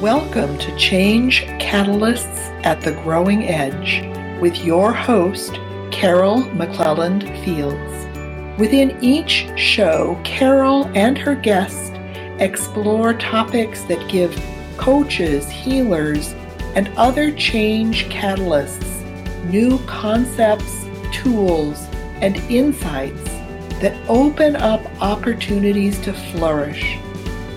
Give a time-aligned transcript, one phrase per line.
[0.00, 4.02] Welcome to Change Catalysts at the Growing Edge
[4.40, 5.52] with your host,
[5.92, 8.58] Carol McClelland Fields.
[8.58, 11.90] Within each show, Carol and her guests
[12.40, 14.34] explore topics that give
[14.78, 16.32] coaches, healers,
[16.74, 19.04] and other change catalysts
[19.50, 21.86] new concepts, tools,
[22.22, 23.24] and insights
[23.82, 26.98] that open up opportunities to flourish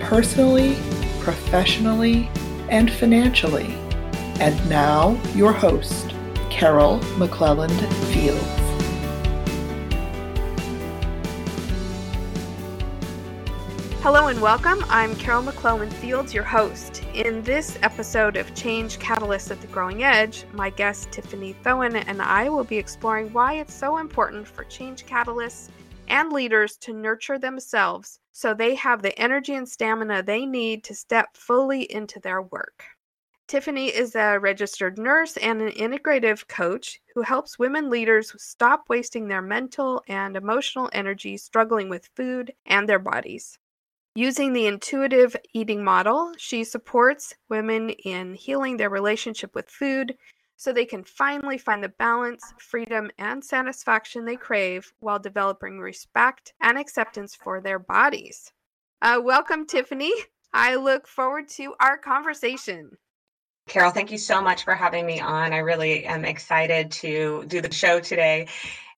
[0.02, 0.76] personally
[1.24, 2.30] professionally,
[2.74, 3.72] and financially.
[4.40, 6.10] And now, your host,
[6.50, 7.80] Carol McClelland
[8.12, 8.42] Fields.
[14.02, 14.84] Hello and welcome.
[14.90, 17.04] I'm Carol McClelland Fields, your host.
[17.14, 22.24] In this episode of Change Catalyst at the Growing Edge, my guest Tiffany Thoen and
[22.24, 25.70] I will be exploring why it's so important for change catalysts
[26.08, 30.94] and leaders to nurture themselves so they have the energy and stamina they need to
[30.94, 32.84] step fully into their work.
[33.48, 39.28] Tiffany is a registered nurse and an integrative coach who helps women leaders stop wasting
[39.28, 43.60] their mental and emotional energy struggling with food and their bodies.
[44.16, 50.18] Using the intuitive eating model, she supports women in healing their relationship with food
[50.64, 56.54] so they can finally find the balance, freedom, and satisfaction they crave while developing respect
[56.62, 58.54] and acceptance for their bodies.
[59.02, 60.14] Uh, welcome, Tiffany.
[60.54, 62.92] I look forward to our conversation.
[63.68, 65.52] Carol, thank you so much for having me on.
[65.52, 68.48] I really am excited to do the show today.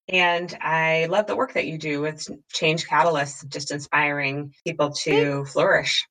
[0.08, 5.45] And I love the work that you do with Change Catalysts, just inspiring people to
[5.45, 6.05] flourish.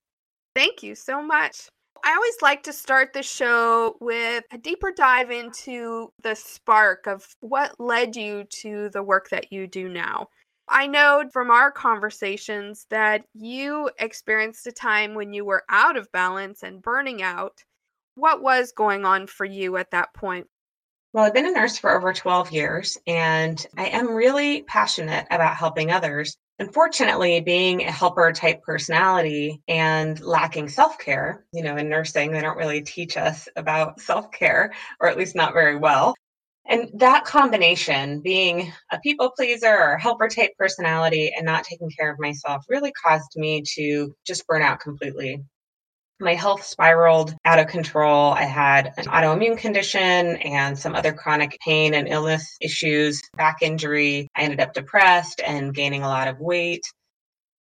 [0.57, 1.69] Thank you so much.
[2.07, 7.27] I always like to start the show with a deeper dive into the spark of
[7.41, 10.29] what led you to the work that you do now.
[10.69, 16.13] I know from our conversations that you experienced a time when you were out of
[16.13, 17.65] balance and burning out.
[18.17, 20.47] What was going on for you at that point?
[21.15, 25.57] Well, I've been a nurse for over 12 years, and I am really passionate about
[25.57, 26.37] helping others.
[26.61, 32.41] Unfortunately, being a helper type personality and lacking self care, you know, in nursing, they
[32.41, 36.15] don't really teach us about self care, or at least not very well.
[36.67, 42.11] And that combination, being a people pleaser or helper type personality and not taking care
[42.11, 45.45] of myself, really caused me to just burn out completely
[46.21, 48.33] my health spiraled out of control.
[48.33, 54.29] I had an autoimmune condition and some other chronic pain and illness issues, back injury.
[54.37, 56.83] I ended up depressed and gaining a lot of weight.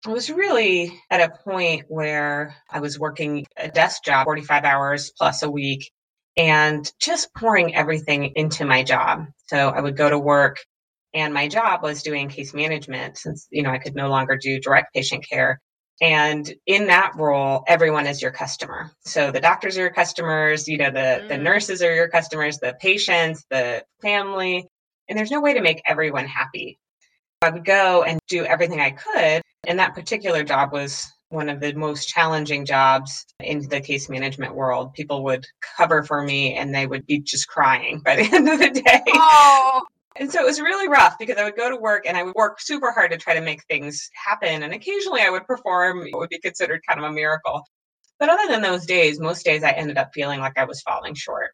[0.06, 5.12] I was really at a point where I was working a desk job 45 hours
[5.16, 5.90] plus a week
[6.36, 9.26] and just pouring everything into my job.
[9.46, 10.58] So I would go to work
[11.14, 14.60] and my job was doing case management since you know I could no longer do
[14.60, 15.60] direct patient care
[16.00, 20.76] and in that role everyone is your customer so the doctors are your customers you
[20.76, 21.28] know the mm.
[21.28, 24.66] the nurses are your customers the patients the family
[25.08, 26.78] and there's no way to make everyone happy
[27.42, 31.60] i would go and do everything i could and that particular job was one of
[31.60, 34.94] the most challenging jobs in the case management world.
[34.94, 35.44] People would
[35.76, 39.02] cover for me and they would be just crying by the end of the day.
[39.08, 39.82] Oh.
[40.16, 42.34] And so it was really rough because I would go to work and I would
[42.34, 44.62] work super hard to try to make things happen.
[44.62, 47.62] And occasionally I would perform what would be considered kind of a miracle.
[48.20, 51.14] But other than those days, most days I ended up feeling like I was falling
[51.14, 51.50] short.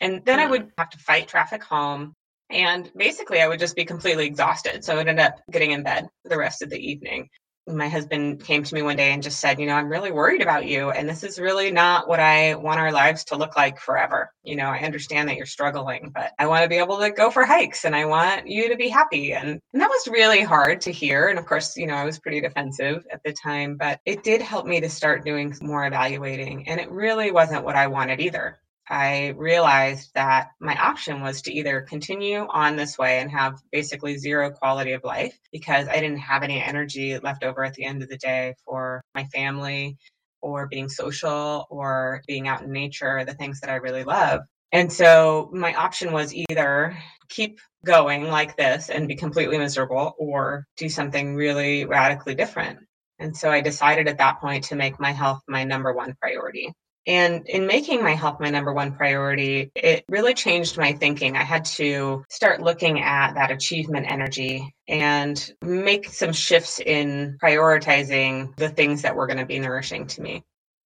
[0.00, 0.48] And then mm-hmm.
[0.48, 2.14] I would have to fight traffic home.
[2.50, 4.82] And basically, I would just be completely exhausted.
[4.82, 7.28] So I ended up getting in bed the rest of the evening
[7.66, 10.42] my husband came to me one day and just said, You know, I'm really worried
[10.42, 10.90] about you.
[10.90, 14.32] And this is really not what I want our lives to look like forever.
[14.42, 17.30] You know, I understand that you're struggling, but I want to be able to go
[17.30, 19.32] for hikes and I want you to be happy.
[19.32, 21.28] And, and that was really hard to hear.
[21.28, 24.42] And of course, you know, I was pretty defensive at the time, but it did
[24.42, 26.68] help me to start doing more evaluating.
[26.68, 28.58] And it really wasn't what I wanted either.
[28.90, 34.18] I realized that my option was to either continue on this way and have basically
[34.18, 38.02] zero quality of life because I didn't have any energy left over at the end
[38.02, 39.96] of the day for my family
[40.42, 44.40] or being social or being out in nature, the things that I really love.
[44.72, 46.98] And so my option was either
[47.28, 52.80] keep going like this and be completely miserable or do something really radically different.
[53.20, 56.72] And so I decided at that point to make my health my number one priority.
[57.06, 61.36] And in making my health my number one priority, it really changed my thinking.
[61.36, 68.54] I had to start looking at that achievement energy and make some shifts in prioritizing
[68.56, 70.44] the things that were going to be nourishing to me.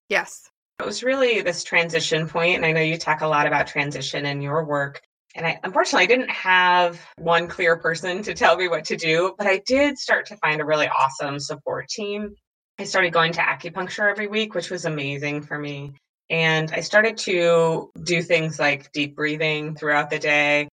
[0.09, 0.49] Yes.
[0.79, 4.27] It was really this transition point, and I know you talk a lot about transition
[4.27, 5.01] in your work.
[5.37, 9.49] And I unfortunately didn't have one clear person to tell me what to do, but
[9.49, 12.37] I did start to find a really awesome support team.
[12.79, 15.95] I started going to acupuncture every week, which was amazing for me.
[16.31, 20.69] And I started to do things like deep breathing throughout the day,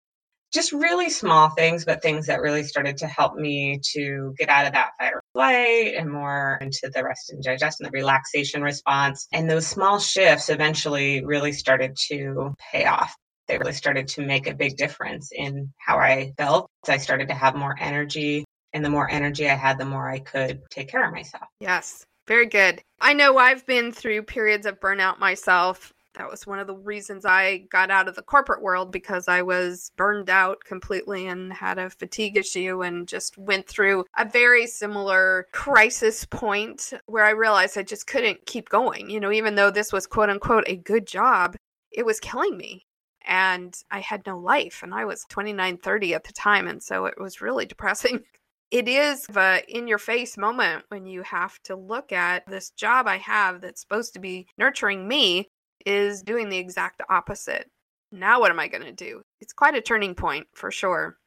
[0.54, 4.66] just really small things, but things that really started to help me to get out
[4.66, 8.62] of that fight or flight and more into the rest and digest and the relaxation
[8.62, 9.28] response.
[9.32, 13.16] And those small shifts eventually really started to pay off.
[13.48, 16.68] They really started to make a big difference in how I felt.
[16.88, 18.46] I started to have more energy.
[18.74, 21.46] And the more energy I had, the more I could take care of myself.
[21.60, 22.82] Yes, very good.
[23.02, 27.26] I know I've been through periods of burnout myself that was one of the reasons
[27.26, 31.78] I got out of the corporate world because I was burned out completely and had
[31.78, 37.78] a fatigue issue and just went through a very similar crisis point where I realized
[37.78, 39.10] I just couldn't keep going.
[39.10, 41.56] You know, even though this was quote unquote a good job,
[41.92, 42.86] it was killing me.
[43.26, 44.82] And I had no life.
[44.84, 46.68] And I was 29, 30 at the time.
[46.68, 48.24] And so it was really depressing.
[48.72, 53.08] It is a in your face moment when you have to look at this job
[53.08, 55.50] I have that's supposed to be nurturing me
[55.86, 57.70] is doing the exact opposite.
[58.12, 59.22] Now, what am I going to do?
[59.40, 61.18] It's quite a turning point for sure.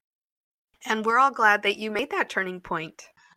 [0.84, 3.04] And we're all glad that you made that turning point.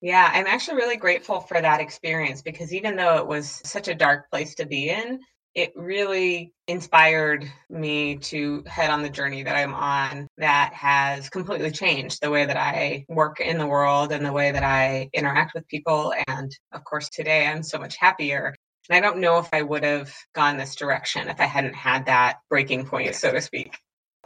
[0.00, 3.94] yeah, I'm actually really grateful for that experience because even though it was such a
[3.94, 5.20] dark place to be in,
[5.58, 11.72] it really inspired me to head on the journey that I'm on that has completely
[11.72, 15.54] changed the way that I work in the world and the way that I interact
[15.54, 16.14] with people.
[16.28, 18.54] And of course, today I'm so much happier
[18.88, 22.06] and I don't know if I would have gone this direction if I hadn't had
[22.06, 23.76] that breaking point, so to speak.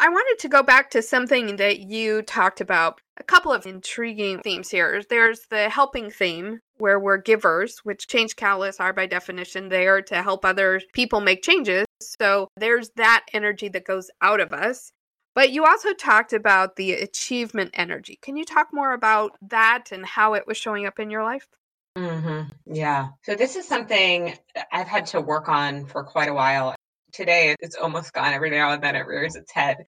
[0.03, 3.01] I wanted to go back to something that you talked about.
[3.19, 5.01] A couple of intriguing themes here.
[5.09, 10.21] There's the helping theme, where we're givers, which change catalysts are by definition there to
[10.21, 11.87] help other people make changes.
[12.01, 14.91] So there's that energy that goes out of us.
[15.37, 18.19] But you also talked about the achievement energy.
[18.21, 21.47] Can you talk more about that and how it was showing up in your life?
[21.97, 22.51] Mm-hmm.
[22.75, 23.11] Yeah.
[23.23, 24.37] So this is something
[24.73, 26.75] I've had to work on for quite a while.
[27.13, 28.33] Today, it's almost gone.
[28.33, 29.87] Every now and then it rears its head.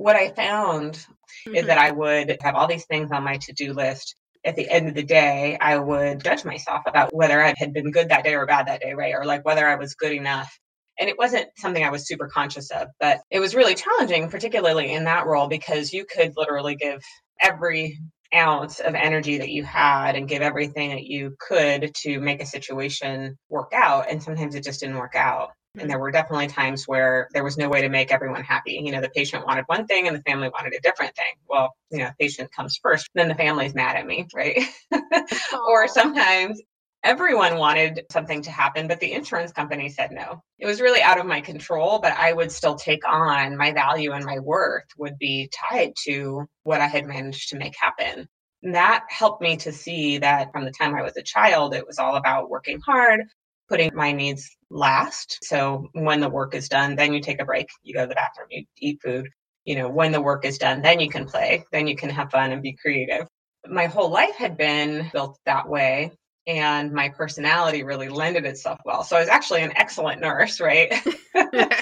[0.00, 1.56] What I found mm-hmm.
[1.56, 4.16] is that I would have all these things on my to do list.
[4.46, 7.90] At the end of the day, I would judge myself about whether I had been
[7.90, 9.12] good that day or bad that day, right?
[9.14, 10.58] Or like whether I was good enough.
[10.98, 14.90] And it wasn't something I was super conscious of, but it was really challenging, particularly
[14.90, 17.02] in that role, because you could literally give
[17.38, 17.98] every
[18.34, 22.46] ounce of energy that you had and give everything that you could to make a
[22.46, 24.10] situation work out.
[24.10, 25.50] And sometimes it just didn't work out.
[25.78, 26.02] And there mm-hmm.
[26.02, 28.80] were definitely times where there was no way to make everyone happy.
[28.84, 31.32] You know, the patient wanted one thing and the family wanted a different thing.
[31.48, 34.60] Well, you know, patient comes first, then the family's mad at me, right?
[35.68, 36.60] or sometimes
[37.04, 40.42] everyone wanted something to happen, but the insurance company said no.
[40.58, 44.12] It was really out of my control, but I would still take on my value
[44.12, 48.28] and my worth would be tied to what I had managed to make happen.
[48.62, 51.86] And that helped me to see that from the time I was a child, it
[51.86, 53.22] was all about working hard,
[53.70, 55.38] putting my needs last.
[55.42, 58.14] So when the work is done, then you take a break, you go to the
[58.14, 59.28] bathroom, you eat food.
[59.64, 62.30] You know, when the work is done, then you can play, then you can have
[62.30, 63.26] fun and be creative.
[63.68, 66.12] My whole life had been built that way
[66.46, 69.04] and my personality really lended itself well.
[69.04, 70.92] So I was actually an excellent nurse, right?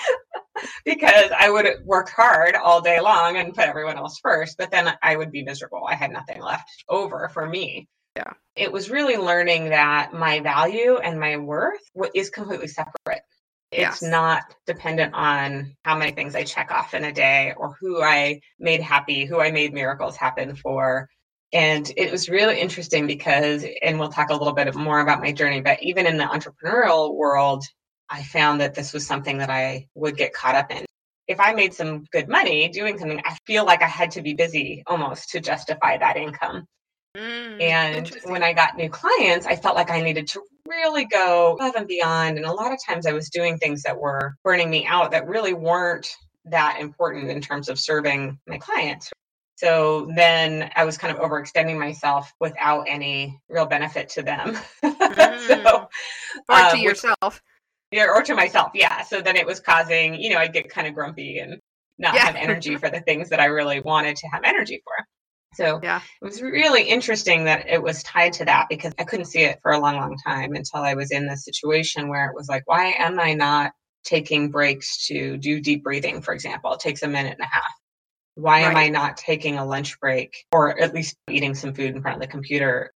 [0.84, 4.92] because I would work hard all day long and put everyone else first, but then
[5.02, 5.84] I would be miserable.
[5.88, 7.88] I had nothing left over for me.
[8.18, 8.32] Yeah.
[8.56, 11.80] It was really learning that my value and my worth
[12.16, 13.22] is completely separate.
[13.70, 14.02] It's yes.
[14.02, 18.40] not dependent on how many things I check off in a day or who I
[18.58, 21.08] made happy, who I made miracles happen for.
[21.52, 25.30] And it was really interesting because, and we'll talk a little bit more about my
[25.30, 27.62] journey, but even in the entrepreneurial world,
[28.10, 30.84] I found that this was something that I would get caught up in.
[31.28, 34.34] If I made some good money doing something, I feel like I had to be
[34.34, 36.66] busy almost to justify that income.
[37.16, 41.54] Mm, and when I got new clients, I felt like I needed to really go
[41.54, 42.36] above and beyond.
[42.36, 45.26] And a lot of times I was doing things that were burning me out that
[45.26, 46.08] really weren't
[46.44, 49.10] that important in terms of serving my clients.
[49.56, 54.56] So then I was kind of overextending myself without any real benefit to them.
[55.08, 55.64] Mm.
[55.64, 55.88] so,
[56.48, 57.42] or to um, yourself.
[57.90, 58.70] Yeah, or to myself.
[58.74, 59.02] Yeah.
[59.02, 61.60] So then it was causing, you know, I'd get kind of grumpy and
[61.98, 62.26] not yeah.
[62.26, 64.92] have energy for the things that I really wanted to have energy for.
[65.54, 66.00] So yeah.
[66.20, 69.58] it was really interesting that it was tied to that because I couldn't see it
[69.62, 72.62] for a long, long time until I was in this situation where it was like,
[72.66, 73.72] why am I not
[74.04, 76.72] taking breaks to do deep breathing, for example?
[76.74, 77.72] It takes a minute and a half.
[78.34, 78.70] Why right.
[78.70, 82.16] am I not taking a lunch break or at least eating some food in front
[82.16, 82.92] of the computer?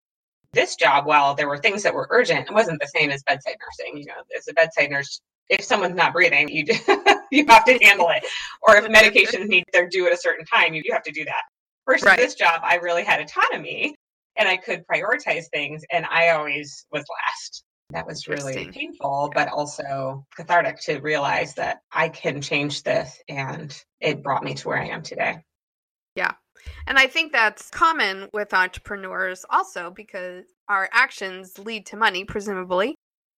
[0.52, 3.57] This job, while there were things that were urgent, it wasn't the same as bedside
[3.61, 3.99] nursing.
[3.99, 6.64] You know, as a bedside nurse, if someone's not breathing, you
[7.31, 8.25] you have to handle it.
[8.62, 11.25] Or if medications need they're due at a certain time, you, you have to do
[11.26, 11.43] that.
[11.88, 12.18] Versus right.
[12.18, 13.95] this job, I really had autonomy
[14.37, 17.64] and I could prioritize things, and I always was last.
[17.90, 23.75] That was really painful, but also cathartic to realize that I can change this and
[24.00, 25.38] it brought me to where I am today.
[26.14, 26.33] Yeah.
[26.87, 32.95] And I think that's common with entrepreneurs also because our actions lead to money, presumably,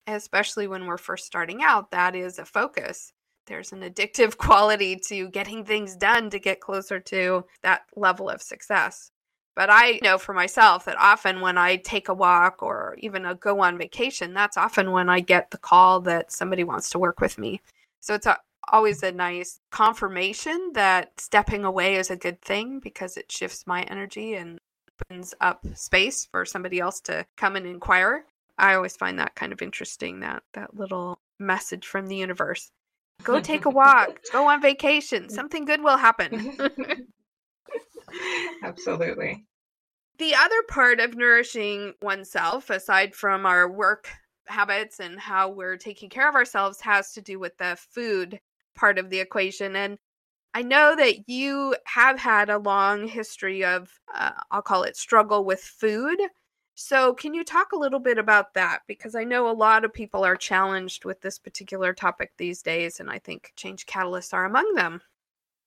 [0.09, 1.93] especially when we're first starting out.
[1.93, 3.13] That is a focus.
[3.51, 8.41] There's an addictive quality to getting things done to get closer to that level of
[8.41, 9.11] success.
[9.57, 13.35] But I know for myself that often when I take a walk or even a
[13.35, 17.21] go on vacation, that's often when I get the call that somebody wants to work
[17.21, 17.61] with me.
[17.99, 18.39] So it's a,
[18.69, 23.83] always a nice confirmation that stepping away is a good thing because it shifts my
[23.83, 24.61] energy and
[25.03, 28.25] opens up space for somebody else to come and inquire.
[28.59, 32.71] I always find that kind of interesting that that little message from the universe.
[33.25, 35.29] Go take a walk, go on vacation.
[35.29, 36.57] Something good will happen.
[38.63, 39.47] Absolutely.
[40.19, 44.09] The other part of nourishing oneself aside from our work
[44.47, 48.41] habits and how we're taking care of ourselves has to do with the food
[48.75, 49.77] part of the equation.
[49.77, 49.99] And
[50.53, 55.45] I know that you have had a long history of, uh, I'll call it struggle
[55.45, 56.19] with food.
[56.75, 58.81] So, can you talk a little bit about that?
[58.87, 63.01] Because I know a lot of people are challenged with this particular topic these days,
[63.01, 65.03] and I think change catalysts are among them.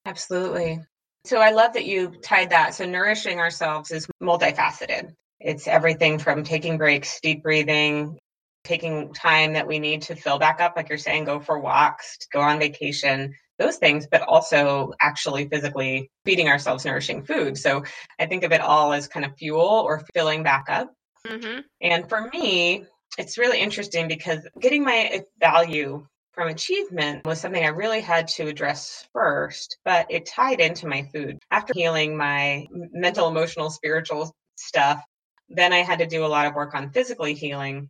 [0.05, 0.79] Absolutely.
[1.25, 2.73] So, I love that you tied that.
[2.73, 5.13] So, nourishing ourselves is multifaceted.
[5.39, 8.17] It's everything from taking breaks, deep breathing,
[8.63, 12.17] taking time that we need to fill back up, like you're saying, go for walks,
[12.31, 17.57] go on vacation, those things, but also actually physically feeding ourselves nourishing food.
[17.57, 17.83] So
[18.19, 20.91] I think of it all as kind of fuel or filling back up.
[21.27, 21.59] Mm-hmm.
[21.81, 22.85] And for me,
[23.17, 28.47] it's really interesting because getting my value from achievement was something I really had to
[28.47, 31.37] address first, but it tied into my food.
[31.51, 35.03] After healing my mental, emotional, spiritual stuff,
[35.47, 37.89] then I had to do a lot of work on physically healing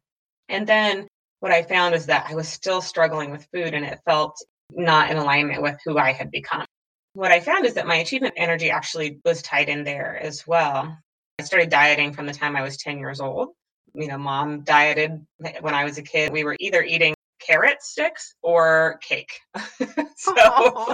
[0.50, 1.08] and then
[1.40, 4.38] what I found is that I was still struggling with food and it felt
[4.76, 6.66] not in alignment with who I had become.
[7.14, 10.98] What I found is that my achievement energy actually was tied in there as well.
[11.40, 13.50] I started dieting from the time I was 10 years old.
[13.94, 16.34] You know, mom dieted when I was a kid.
[16.34, 19.40] We were either eating carrot sticks or cake.
[20.16, 20.34] so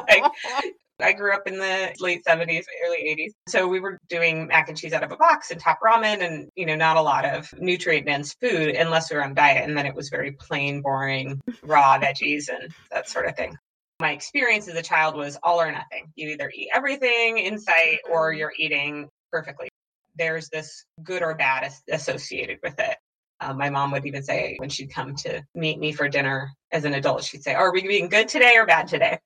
[0.08, 0.24] like
[1.02, 3.32] I grew up in the late 70s, early 80s.
[3.48, 6.50] So we were doing mac and cheese out of a box and top ramen and,
[6.56, 9.68] you know, not a lot of nutrient dense food unless we were on diet.
[9.68, 13.58] And then it was very plain, boring, raw veggies and that sort of thing.
[14.00, 16.12] My experience as a child was all or nothing.
[16.16, 18.40] You either eat everything in sight or mm-hmm.
[18.40, 19.70] you're eating perfectly.
[20.16, 22.98] There's this good or bad associated with it.
[23.42, 26.84] Um, my mom would even say when she'd come to meet me for dinner as
[26.84, 29.20] an adult, she'd say, oh, Are we being good today or bad today?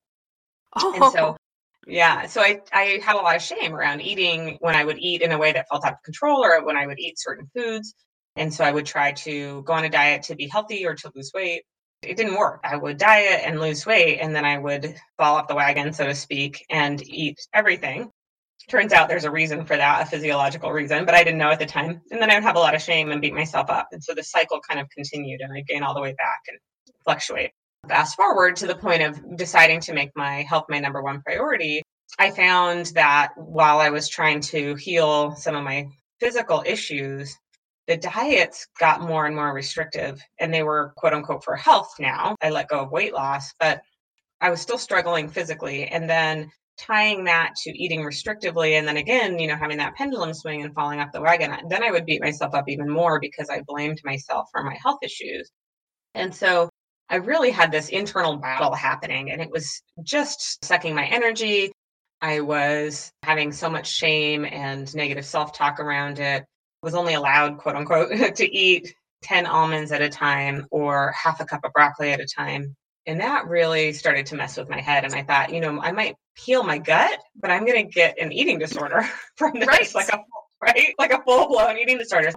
[0.76, 0.94] Oh.
[0.94, 1.38] And so
[1.88, 2.28] yeah.
[2.28, 5.32] So I, I had a lot of shame around eating when I would eat in
[5.32, 7.96] a way that felt out of control or when I would eat certain foods.
[8.36, 11.12] And so I would try to go on a diet to be healthy or to
[11.14, 11.64] lose weight.
[12.06, 12.62] It didn't work.
[12.64, 16.06] I would diet and lose weight, and then I would fall off the wagon, so
[16.06, 18.12] to speak, and eat everything.
[18.70, 21.60] Turns out there's a reason for that, a physiological reason, but I didn't know at
[21.60, 22.02] the time.
[22.12, 23.90] And then I would have a lot of shame and beat myself up.
[23.92, 26.58] And so the cycle kind of continued, and I'd gain all the way back and
[27.04, 27.52] fluctuate.
[27.88, 31.84] Fast forward to the point of deciding to make my health my number one priority,
[32.18, 35.88] I found that while I was trying to heal some of my
[36.20, 37.38] physical issues,
[37.88, 42.36] the diets got more and more restrictive and they were quote unquote for health now.
[42.42, 43.82] I let go of weight loss, but
[44.42, 45.86] I was still struggling physically.
[45.86, 50.34] And then tying that to eating restrictively and then again, you know, having that pendulum
[50.34, 53.50] swing and falling off the wagon, then I would beat myself up even more because
[53.50, 55.52] I blamed myself for my health issues.
[56.16, 56.70] And so
[57.10, 61.72] I really had this internal battle happening and it was just sucking my energy.
[62.22, 66.46] I was having so much shame and negative self talk around it.
[66.84, 71.46] Was only allowed, quote unquote, to eat 10 almonds at a time or half a
[71.46, 72.76] cup of broccoli at a time.
[73.06, 75.04] And that really started to mess with my head.
[75.04, 78.20] And I thought, you know, I might heal my gut, but I'm going to get
[78.20, 79.02] an eating disorder
[79.38, 79.96] from this, right.
[79.96, 80.20] like a
[80.62, 82.32] right, like a full blown eating disorder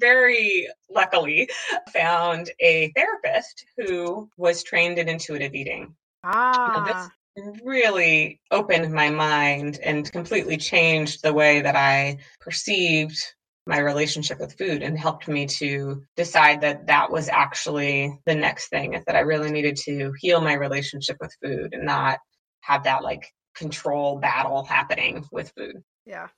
[0.00, 1.48] very luckily
[1.92, 5.94] found a therapist who was trained in intuitive eating.
[6.24, 7.10] Ah.
[7.36, 13.18] this really opened my mind and completely changed the way that I perceived
[13.66, 18.68] my relationship with food and helped me to decide that that was actually the next
[18.68, 22.18] thing is that I really needed to heal my relationship with food and not
[22.62, 25.82] have that like control battle happening with food.
[26.06, 26.28] Yeah.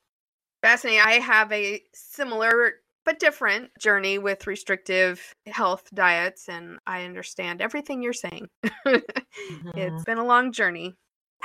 [0.61, 1.01] Fascinating.
[1.05, 2.75] I have a similar
[3.05, 6.47] but different journey with restrictive health diets.
[6.47, 8.47] And I understand everything you're saying.
[8.65, 9.69] mm-hmm.
[9.75, 10.95] It's been a long journey.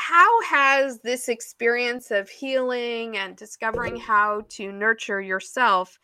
[0.01, 5.99] How has this experience of healing and discovering how to nurture yourself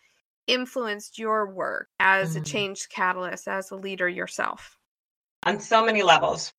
[0.48, 2.42] influenced your work as Mm-hmm.
[2.42, 4.76] a change catalyst, as a leader yourself?
[5.46, 6.52] on so many levels.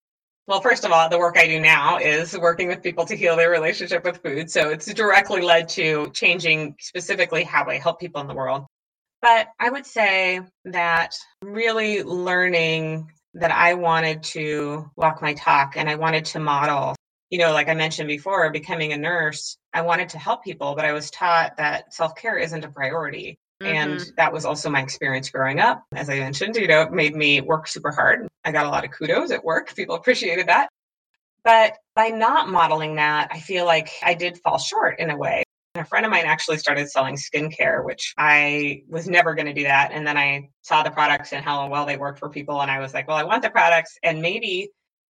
[0.48, 3.36] Well, first of all, the work I do now is working with people to heal
[3.36, 4.50] their relationship with food.
[4.50, 8.66] So it's directly led to changing specifically how I help people in the world.
[9.22, 15.90] But I would say that really learning that I wanted to walk my talk and
[15.90, 16.96] I wanted to model.
[17.36, 20.86] You know, like I mentioned before, becoming a nurse, I wanted to help people, but
[20.86, 23.38] I was taught that self care isn't a priority.
[23.60, 24.16] And Mhm.
[24.16, 25.84] that was also my experience growing up.
[25.94, 28.26] As I mentioned, you know, it made me work super hard.
[28.46, 29.68] I got a lot of kudos at work.
[29.76, 30.70] People appreciated that.
[31.44, 35.44] But by not modeling that, I feel like I did fall short in a way.
[35.76, 39.64] A friend of mine actually started selling skincare, which I was never going to do
[39.64, 39.92] that.
[39.92, 42.62] And then I saw the products and how well they worked for people.
[42.62, 44.70] And I was like, well, I want the products and maybe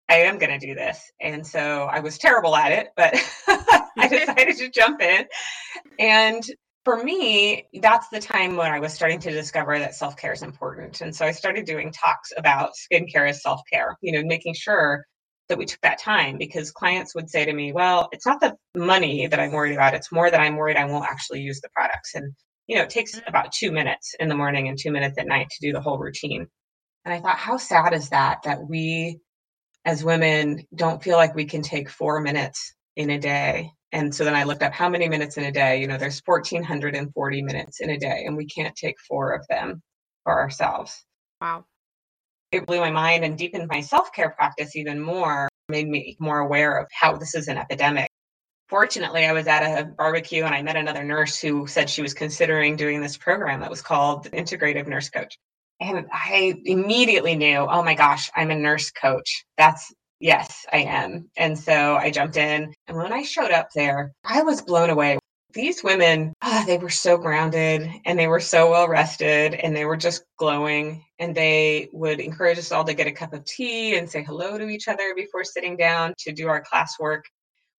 [0.10, 1.12] I am going to do this.
[1.22, 3.14] And so I was terrible at it, but
[3.48, 5.26] I decided to jump in.
[6.00, 6.44] And
[6.84, 10.42] for me, that's the time when I was starting to discover that self care is
[10.42, 11.02] important.
[11.02, 15.06] And so I started doing talks about skincare as self care, you know, making sure
[15.50, 18.56] that we took that time because clients would say to me, well, it's not the
[18.76, 19.96] money that I'm worried about.
[19.96, 22.16] It's more that I'm worried I won't actually use the products.
[22.16, 22.34] And,
[22.68, 23.28] you know, it takes mm.
[23.28, 25.98] about two minutes in the morning and two minutes at night to do the whole
[25.98, 26.48] routine.
[27.04, 29.20] And I thought, how sad is that, that we
[29.86, 33.72] as women don't feel like we can take four minutes in a day.
[33.92, 35.82] And so then I looked up how many minutes in a day.
[35.82, 39.82] You know, there's 1,440 minutes in a day, and we can't take four of them
[40.24, 41.04] for ourselves.
[41.42, 41.66] Wow.
[42.52, 46.40] It blew my mind and deepened my self care practice even more, made me more
[46.40, 48.10] aware of how this is an epidemic.
[48.68, 52.14] Fortunately, I was at a barbecue and I met another nurse who said she was
[52.14, 55.38] considering doing this program that was called Integrative Nurse Coach.
[55.80, 59.46] And I immediately knew, oh my gosh, I'm a nurse coach.
[59.58, 61.30] That's yes, I am.
[61.38, 62.74] And so I jumped in.
[62.88, 65.20] And when I showed up there, I was blown away.
[65.54, 69.86] These women, ah, they were so grounded and they were so well rested and they
[69.86, 71.04] were just glowing.
[71.18, 74.58] And they would encourage us all to get a cup of tea and say hello
[74.58, 77.22] to each other before sitting down to do our classwork.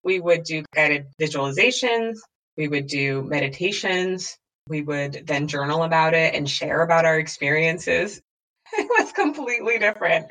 [0.02, 2.16] We would do guided visualizations,
[2.56, 4.36] we would do meditations,
[4.70, 8.22] we would then journal about it and share about our experiences.
[8.72, 10.26] It was completely different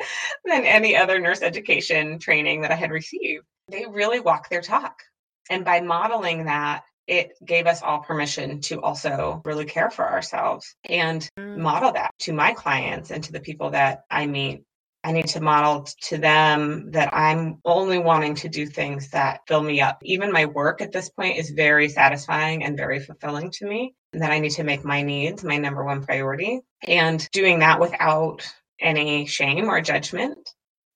[0.45, 3.43] than any other nurse education training that I had received.
[3.67, 5.01] They really walk their talk.
[5.49, 10.73] And by modeling that, it gave us all permission to also really care for ourselves
[10.85, 11.57] and Mm.
[11.57, 14.63] model that to my clients and to the people that I meet.
[15.03, 19.63] I need to model to them that I'm only wanting to do things that fill
[19.63, 19.99] me up.
[20.03, 23.95] Even my work at this point is very satisfying and very fulfilling to me.
[24.11, 27.79] And that I need to make my needs my number one priority and doing that
[27.79, 28.45] without
[28.81, 30.37] any shame or judgment.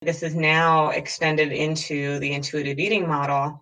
[0.01, 3.61] This is now extended into the intuitive eating model.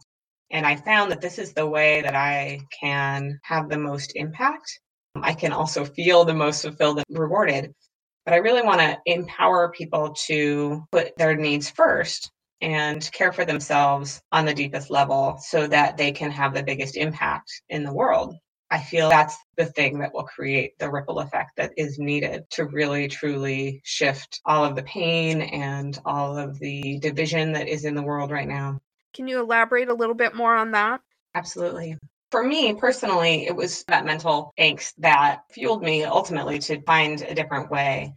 [0.50, 4.80] And I found that this is the way that I can have the most impact.
[5.16, 7.76] I can also feel the most fulfilled and rewarded.
[8.26, 12.32] But I really want to empower people to put their needs first
[12.62, 16.96] and care for themselves on the deepest level so that they can have the biggest
[16.96, 18.36] impact in the world.
[18.70, 22.66] I feel that's the thing that will create the ripple effect that is needed to
[22.66, 27.96] really truly shift all of the pain and all of the division that is in
[27.96, 28.80] the world right now.
[29.14, 31.02] Can you elaborate a little bit more on that?
[31.36, 31.98] Absolutely.
[32.32, 37.36] For me personally, it was that mental angst that fueled me ultimately to find a
[37.36, 38.14] different way.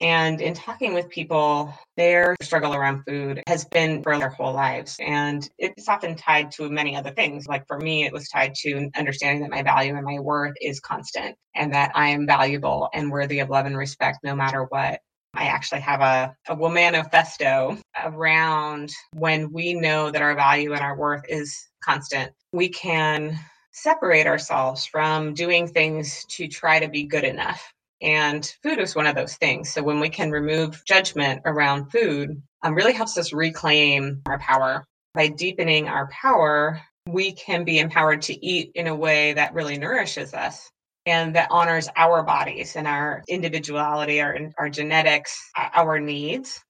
[0.00, 4.96] And in talking with people, their struggle around food has been for their whole lives.
[5.00, 7.48] And it's often tied to many other things.
[7.48, 10.78] Like for me, it was tied to understanding that my value and my worth is
[10.78, 15.00] constant and that I am valuable and worthy of love and respect no matter what.
[15.34, 20.96] I actually have a, a manifesto around when we know that our value and our
[20.96, 23.38] worth is constant, we can
[23.76, 27.72] separate ourselves from doing things to try to be good enough.
[28.00, 29.72] And food is one of those things.
[29.72, 34.84] So when we can remove judgment around food, um, really helps us reclaim our power.
[35.14, 39.78] By deepening our power, we can be empowered to eat in a way that really
[39.78, 40.70] nourishes us
[41.06, 46.60] and that honors our bodies and our individuality, our, our genetics, our needs.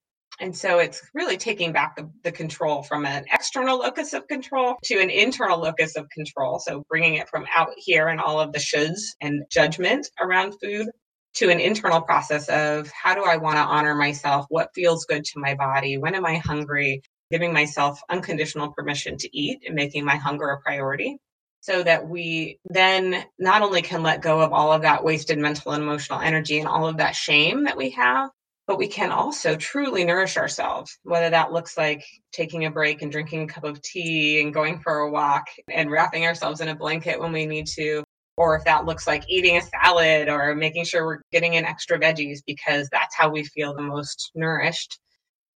[0.41, 4.77] And so it's really taking back the, the, control from an external locus of control
[4.85, 6.59] to an internal locus of control.
[6.59, 10.89] So bringing it from out here and all of the shoulds and judgment around food
[11.37, 14.47] to an internal process of how do I want to honor myself?
[14.49, 15.99] What feels good to my body?
[15.99, 17.03] When am I hungry?
[17.31, 21.19] Giving myself unconditional permission to eat and making my hunger a priority
[21.61, 25.73] so that we then not only can let go of all of that wasted mental
[25.73, 28.31] and emotional energy and all of that shame that we have,
[28.67, 33.13] but we can also truly nourish ourselves, whether that looks like taking a break and
[33.13, 36.75] drinking a cup of tea and going for a walk and wrapping ourselves in a
[36.75, 38.03] blanket when we need to,
[38.37, 41.99] or if that looks like eating a salad or making sure we're getting in extra
[41.99, 44.99] veggies because that's how we feel the most nourished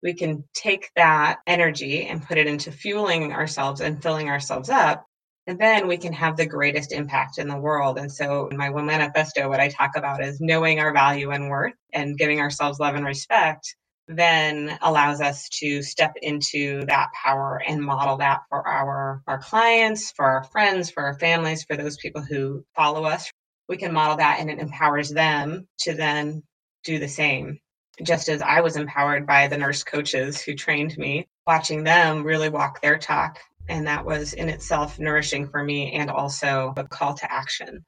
[0.01, 5.05] we can take that energy and put it into fueling ourselves and filling ourselves up
[5.49, 7.97] and then we can have the greatest impact in the world.
[7.97, 11.49] And so, in my One Manifesto, what I talk about is knowing our value and
[11.49, 13.75] worth and giving ourselves love and respect
[14.07, 20.12] then allows us to step into that power and model that for our our clients
[20.12, 23.29] for our friends for our families for those people who follow us
[23.67, 26.41] we can model that and it empowers them to then
[26.83, 27.59] do the same
[28.01, 32.49] just as i was empowered by the nurse coaches who trained me watching them really
[32.49, 33.38] walk their talk
[33.69, 37.86] and that was in itself nourishing for me and also a call to action.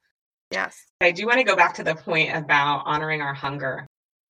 [0.50, 0.76] Yes.
[1.00, 3.86] I do want to go back to the point about honoring our hunger.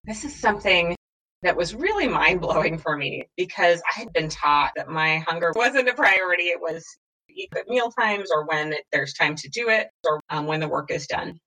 [0.06, 0.96] This is something
[1.44, 5.52] that was really mind blowing for me because I had been taught that my hunger
[5.56, 6.46] wasn't a priority.
[6.46, 6.86] It was
[7.30, 10.68] eat at meal times or when there's time to do it or um, when the
[10.68, 11.40] work is done.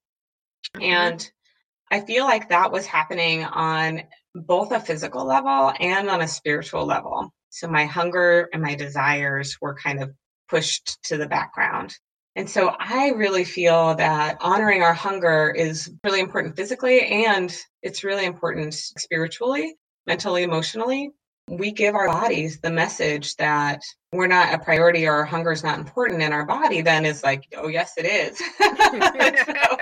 [0.76, 0.82] Mm-hmm.
[0.82, 1.30] And
[1.90, 4.02] I feel like that was happening on
[4.34, 7.30] both a physical level and on a spiritual level.
[7.54, 10.10] So my hunger and my desires were kind of
[10.48, 11.96] pushed to the background.
[12.34, 18.02] And so I really feel that honoring our hunger is really important physically and it's
[18.02, 21.12] really important spiritually, mentally, emotionally.
[21.46, 25.62] We give our bodies the message that we're not a priority or our hunger is
[25.62, 28.36] not important and our body then is like, oh, yes, it is.
[28.58, 29.76] so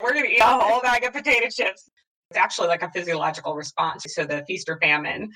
[0.00, 1.90] we're going to eat a whole bag of potato chips.
[2.30, 4.06] It's actually like a physiological response.
[4.08, 5.30] So the feast or famine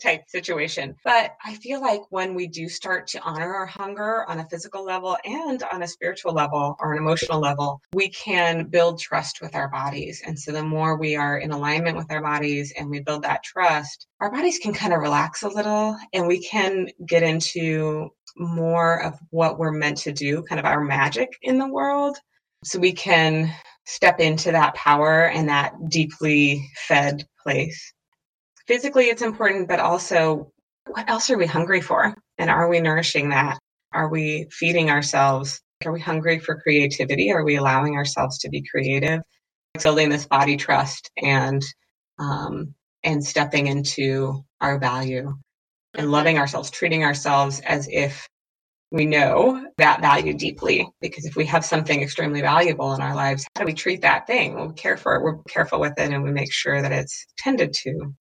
[0.00, 0.96] type situation.
[1.04, 4.84] But I feel like when we do start to honor our hunger on a physical
[4.84, 9.54] level and on a spiritual level or an emotional level, we can build trust with
[9.54, 10.22] our bodies.
[10.26, 13.42] And so the more we are in alignment with our bodies and we build that
[13.42, 19.02] trust, our bodies can kind of relax a little and we can get into more
[19.02, 22.16] of what we're meant to do, kind of our magic in the world.
[22.64, 23.52] So we can
[23.86, 27.92] step into that power and that deeply fed place
[28.70, 30.52] physically it's important, but also
[30.86, 32.14] what else are we hungry for?
[32.38, 33.58] And are we nourishing that?
[33.92, 35.60] Are we feeding ourselves?
[35.84, 37.32] Are we hungry for creativity?
[37.32, 39.22] Are we allowing ourselves to be creative?
[39.82, 41.60] Building this body trust and
[42.20, 45.34] um, and stepping into our value
[45.94, 48.28] and loving ourselves, treating ourselves as if
[48.92, 50.88] we know that value deeply.
[51.00, 54.28] Because if we have something extremely valuable in our lives, how do we treat that
[54.28, 54.68] thing?
[54.68, 57.72] we care for it, we're careful with it, and we make sure that it's tended
[57.72, 58.14] to.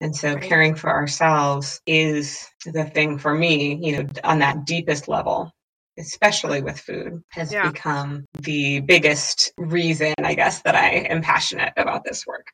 [0.00, 5.08] And so caring for ourselves is the thing for me, you know, on that deepest
[5.08, 5.52] level,
[5.98, 7.70] especially with food, has yeah.
[7.70, 12.46] become the biggest reason, I guess, that I am passionate about this work.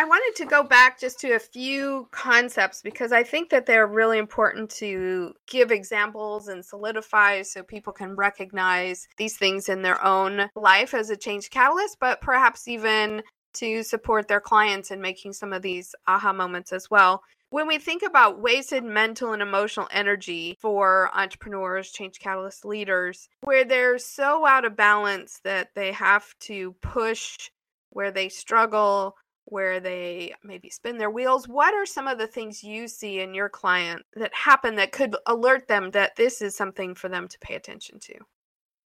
[0.00, 3.86] I wanted to go back just to a few concepts because I think that they're
[3.86, 10.04] really important to give examples and solidify so people can recognize these things in their
[10.04, 13.22] own life as a change catalyst, but perhaps even
[13.58, 17.22] to support their clients in making some of these aha moments as well.
[17.50, 23.64] When we think about wasted mental and emotional energy for entrepreneurs, change catalyst leaders, where
[23.64, 27.50] they're so out of balance that they have to push
[27.90, 29.16] where they struggle,
[29.46, 33.34] where they maybe spin their wheels, what are some of the things you see in
[33.34, 37.38] your client that happen that could alert them that this is something for them to
[37.38, 38.14] pay attention to?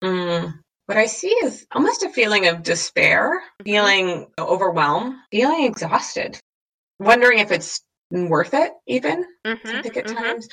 [0.03, 3.63] Mm, what I see is almost a feeling of despair, mm-hmm.
[3.63, 6.39] feeling overwhelmed, feeling exhausted,
[6.99, 10.15] wondering if it's worth it, even, mm-hmm, I think at mm-hmm.
[10.15, 10.47] times,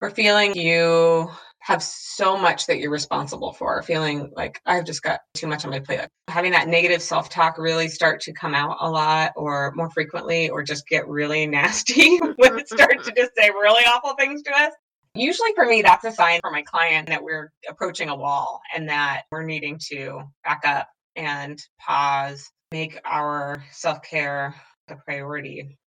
[0.00, 1.30] or feeling you
[1.60, 5.70] have so much that you're responsible for, feeling like I've just got too much on
[5.70, 6.00] my plate.
[6.28, 10.50] Having that negative self talk really start to come out a lot or more frequently,
[10.50, 14.52] or just get really nasty when it starts to just say really awful things to
[14.52, 14.72] us.
[15.14, 18.88] Usually for me, that's a sign for my client that we're approaching a wall and
[18.88, 24.54] that we're needing to back up and pause, make our self care
[24.88, 25.78] a priority.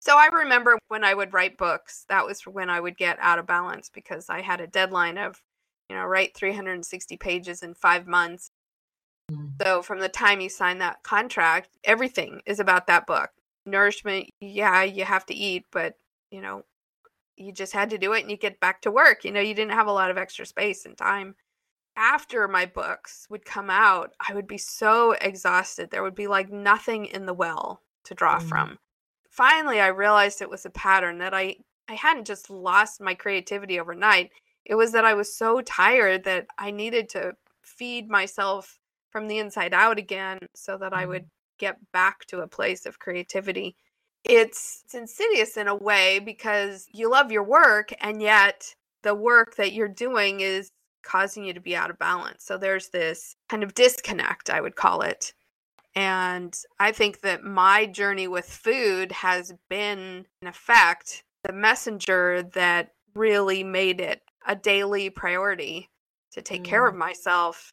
[0.00, 3.38] So I remember when I would write books, that was when I would get out
[3.38, 5.40] of balance because I had a deadline of,
[5.88, 8.50] you know, write 360 pages in five months.
[9.30, 9.52] Mm.
[9.62, 13.30] So from the time you sign that contract, everything is about that book.
[13.64, 15.94] Nourishment, yeah, you have to eat, but,
[16.32, 16.64] you know,
[17.36, 19.24] you just had to do it and you get back to work.
[19.24, 21.34] You know, you didn't have a lot of extra space and time.
[21.96, 25.90] After my books would come out, I would be so exhausted.
[25.90, 28.48] There would be like nothing in the well to draw mm.
[28.48, 28.78] from.
[29.30, 31.56] Finally, I realized it was a pattern that I
[31.88, 34.30] I hadn't just lost my creativity overnight.
[34.64, 38.78] It was that I was so tired that I needed to feed myself
[39.10, 40.92] from the inside out again so that.
[40.94, 41.26] I would
[41.58, 43.76] get back to a place of creativity
[44.24, 49.56] it's, it's insidious in a way because you love your work and yet the work
[49.56, 50.70] that you're doing is
[51.02, 52.44] causing you to be out of balance.
[52.44, 55.32] So there's this kind of disconnect, I would call it.
[55.94, 62.92] And I think that my journey with food has been, in effect, the messenger that
[63.14, 65.90] really made it a daily priority
[66.32, 66.66] to take mm.
[66.66, 66.98] care of mm.
[66.98, 67.72] myself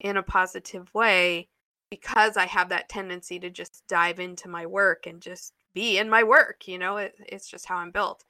[0.00, 1.48] in a positive way
[1.90, 6.08] because I have that tendency to just dive into my work and just be in
[6.08, 6.66] my work.
[6.66, 8.24] You know, it, it's just how I'm built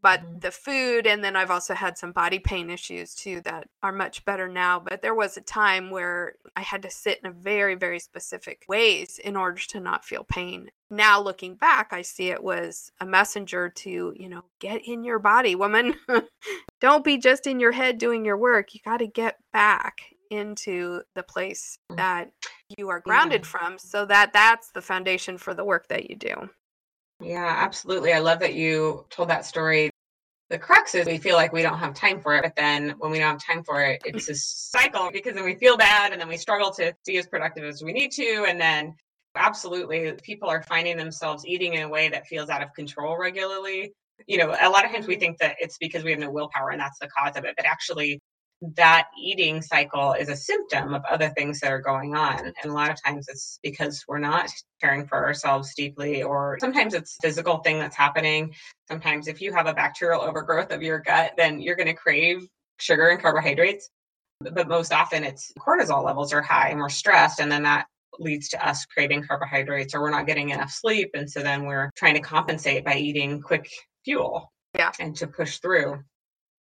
[0.00, 0.38] but mm-hmm.
[0.40, 4.24] the food and then i've also had some body pain issues too that are much
[4.24, 7.74] better now but there was a time where i had to sit in a very
[7.74, 12.42] very specific ways in order to not feel pain now looking back i see it
[12.42, 15.94] was a messenger to you know get in your body woman
[16.80, 21.00] don't be just in your head doing your work you got to get back into
[21.14, 21.96] the place mm.
[21.96, 22.30] that
[22.76, 23.48] you are grounded yeah.
[23.48, 26.48] from so that that's the foundation for the work that you do
[27.20, 28.12] yeah, absolutely.
[28.12, 29.90] I love that you told that story.
[30.50, 33.10] The crux is we feel like we don't have time for it, but then when
[33.10, 34.30] we don't have time for it, it's mm.
[34.30, 37.64] a cycle because then we feel bad and then we struggle to be as productive
[37.64, 38.46] as we need to.
[38.48, 38.94] And then
[39.34, 43.92] absolutely people are finding themselves eating in a way that feels out of control regularly.
[44.26, 45.20] You know, a lot of times we mm-hmm.
[45.20, 47.66] think that it's because we have no willpower and that's the cause of it, but
[47.66, 48.20] actually
[48.76, 52.38] that eating cycle is a symptom of other things that are going on.
[52.46, 56.94] And a lot of times it's because we're not caring for ourselves deeply, or sometimes
[56.94, 58.54] it's physical thing that's happening.
[58.88, 62.48] Sometimes if you have a bacterial overgrowth of your gut, then you're going to crave
[62.78, 63.90] sugar and carbohydrates.
[64.40, 67.40] But most often it's cortisol levels are high and we're stressed.
[67.40, 67.86] And then that
[68.18, 71.10] leads to us craving carbohydrates or we're not getting enough sleep.
[71.14, 73.68] And so then we're trying to compensate by eating quick
[74.04, 74.92] fuel yeah.
[74.98, 76.02] and to push through.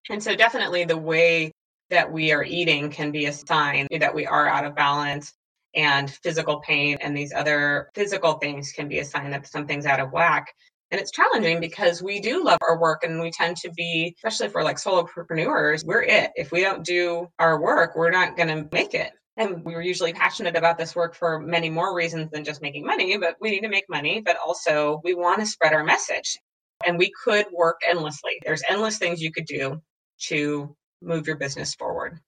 [0.09, 1.51] And so definitely the way
[1.89, 5.33] that we are eating can be a sign that we are out of balance
[5.75, 9.99] and physical pain and these other physical things can be a sign that something's out
[9.99, 10.51] of whack.
[10.89, 14.49] And it's challenging because we do love our work and we tend to be especially
[14.49, 16.31] for like solopreneurs we're it.
[16.35, 19.11] If we don't do our work we're not going to make it.
[19.35, 22.85] And we were usually passionate about this work for many more reasons than just making
[22.85, 26.37] money but we need to make money but also we want to spread our message.
[26.85, 28.33] And we could work endlessly.
[28.45, 29.81] There's endless things you could do
[30.27, 32.19] to move your business forward.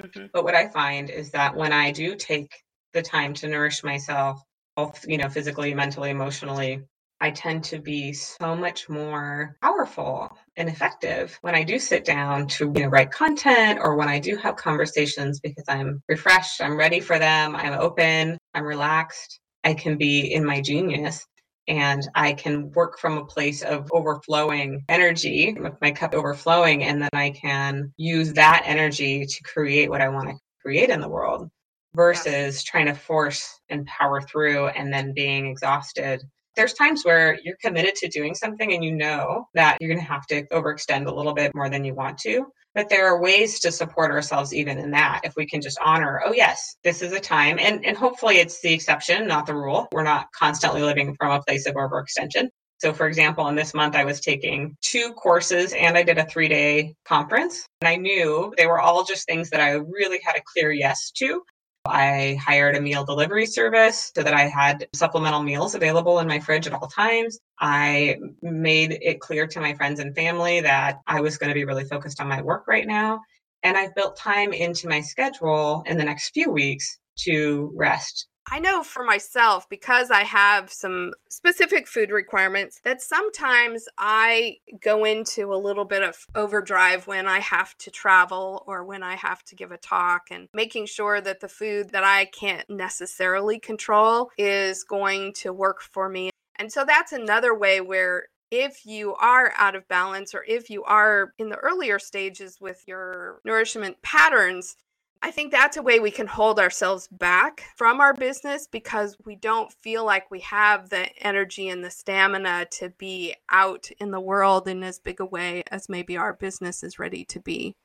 [0.00, 0.26] Mm-hmm.
[0.32, 2.52] But what I find is that when I do take
[2.92, 4.42] the time to nourish myself,
[4.76, 6.82] both, you know, physically, mentally, emotionally,
[7.20, 12.48] I tend to be so much more powerful and effective when I do sit down
[12.48, 16.76] to you know, write content or when I do have conversations because I'm refreshed, I'm
[16.76, 19.38] ready for them, I'm open, I'm relaxed.
[19.62, 21.24] I can be in my genius
[21.68, 27.02] and I can work from a place of overflowing energy, with my cup overflowing, and
[27.02, 31.08] then I can use that energy to create what I want to create in the
[31.08, 31.48] world
[31.94, 36.22] versus trying to force and power through and then being exhausted.
[36.56, 40.12] There's times where you're committed to doing something and you know that you're going to
[40.12, 42.46] have to overextend a little bit more than you want to.
[42.74, 45.20] But there are ways to support ourselves even in that.
[45.24, 47.58] If we can just honor, oh yes, this is a time.
[47.58, 49.88] And and hopefully it's the exception, not the rule.
[49.92, 52.48] We're not constantly living from a place of overextension.
[52.82, 56.26] So, for example, in this month, I was taking two courses and I did a
[56.26, 57.64] three day conference.
[57.80, 61.12] And I knew they were all just things that I really had a clear yes
[61.18, 61.42] to.
[61.84, 66.38] I hired a meal delivery service so that I had supplemental meals available in my
[66.38, 67.40] fridge at all times.
[67.58, 71.64] I made it clear to my friends and family that I was going to be
[71.64, 73.20] really focused on my work right now.
[73.64, 78.58] And I've built time into my schedule in the next few weeks to rest I
[78.58, 85.54] know for myself, because I have some specific food requirements, that sometimes I go into
[85.54, 89.54] a little bit of overdrive when I have to travel or when I have to
[89.54, 94.84] give a talk, and making sure that the food that I can't necessarily control is
[94.84, 96.30] going to work for me.
[96.56, 100.84] And so that's another way where if you are out of balance or if you
[100.84, 104.76] are in the earlier stages with your nourishment patterns,
[105.24, 109.36] I think that's a way we can hold ourselves back from our business because we
[109.36, 114.20] don't feel like we have the energy and the stamina to be out in the
[114.20, 117.76] world in as big a way as maybe our business is ready to be.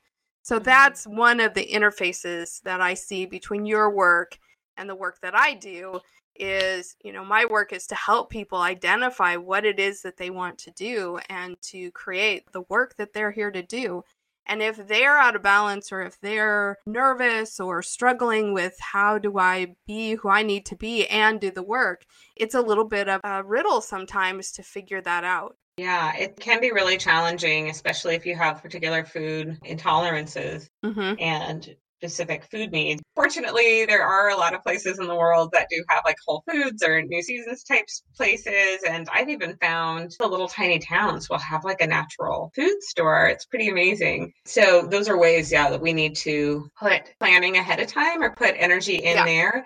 [0.41, 0.63] So mm-hmm.
[0.63, 4.39] that's one of the interfaces that I see between your work
[4.76, 6.00] and the work that I do
[6.39, 10.30] is, you know, my work is to help people identify what it is that they
[10.30, 14.04] want to do and to create the work that they're here to do.
[14.47, 19.38] And if they're out of balance or if they're nervous or struggling with how do
[19.38, 22.05] I be who I need to be and do the work,
[22.36, 25.57] it's a little bit of a riddle sometimes to figure that out.
[25.77, 30.69] Yeah, it can be really challenging, especially if you have particular food intolerances.
[30.83, 31.21] Mm-hmm.
[31.21, 33.01] And specific food needs.
[33.15, 36.43] Fortunately, there are a lot of places in the world that do have like Whole
[36.49, 38.83] Foods or New Seasons types places.
[38.88, 43.27] And I've even found the little tiny towns will have like a natural food store.
[43.27, 44.33] It's pretty amazing.
[44.45, 48.31] So those are ways, yeah, that we need to put planning ahead of time or
[48.31, 49.25] put energy in yeah.
[49.25, 49.65] there.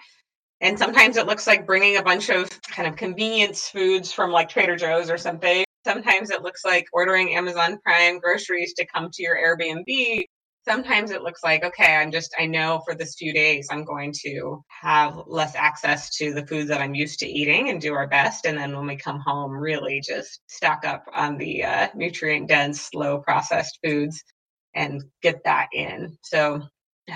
[0.61, 4.47] And sometimes it looks like bringing a bunch of kind of convenience foods from like
[4.47, 5.65] Trader Joe's or something.
[5.83, 10.23] Sometimes it looks like ordering Amazon Prime groceries to come to your Airbnb
[10.67, 14.13] sometimes it looks like okay i'm just i know for this few days i'm going
[14.13, 18.08] to have less access to the foods that i'm used to eating and do our
[18.08, 22.47] best and then when we come home really just stock up on the uh, nutrient
[22.47, 24.24] dense low processed foods
[24.76, 26.62] and get that in so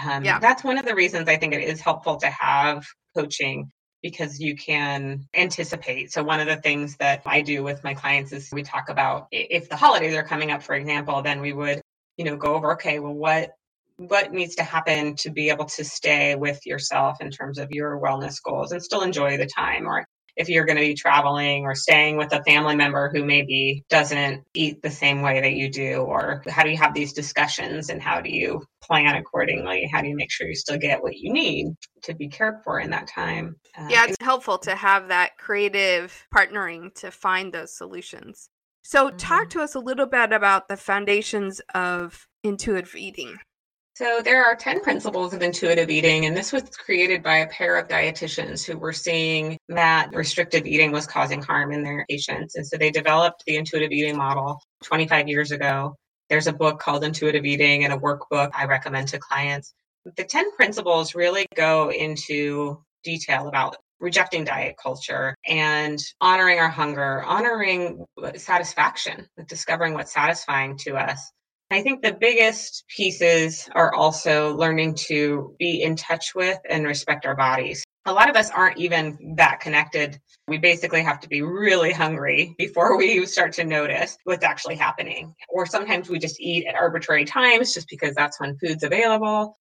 [0.09, 0.39] um, yeah.
[0.39, 2.83] that's one of the reasons i think it is helpful to have
[3.15, 3.69] coaching
[4.05, 6.11] because you can anticipate.
[6.11, 9.25] So, one of the things that I do with my clients is we talk about
[9.31, 11.81] if the holidays are coming up, for example, then we would
[12.17, 13.51] you know go over okay well what
[13.97, 17.99] what needs to happen to be able to stay with yourself in terms of your
[17.99, 19.87] wellness goals and still enjoy the time?
[19.87, 23.85] Or if you're going to be traveling or staying with a family member who maybe
[23.89, 27.89] doesn't eat the same way that you do or how do you have these discussions
[27.89, 29.89] and how do you plan accordingly?
[29.91, 31.67] How do you make sure you still get what you need
[32.03, 33.55] to be cared for in that time?
[33.77, 38.49] Uh, yeah it's helpful to have that creative partnering to find those solutions
[38.87, 39.17] so, mm-hmm.
[39.17, 43.35] talk to us a little bit about the foundations of intuitive eating.
[43.95, 47.77] So, there are 10 principles of intuitive eating, and this was created by a pair
[47.77, 52.57] of dietitians who were seeing that restrictive eating was causing harm in their patients.
[52.57, 55.95] And so, they developed the intuitive eating model 25 years ago.
[56.29, 59.73] There's a book called Intuitive Eating and a workbook I recommend to clients.
[60.15, 67.23] The 10 principles really go into detail about rejecting diet culture and honoring our hunger,
[67.23, 68.05] honoring
[68.35, 71.31] satisfaction, discovering what's satisfying to us.
[71.71, 77.25] I think the biggest pieces are also learning to be in touch with and respect
[77.25, 77.83] our bodies.
[78.05, 80.19] A lot of us aren't even that connected.
[80.47, 85.33] We basically have to be really hungry before we start to notice what's actually happening.
[85.49, 89.57] Or sometimes we just eat at arbitrary times just because that's when food's available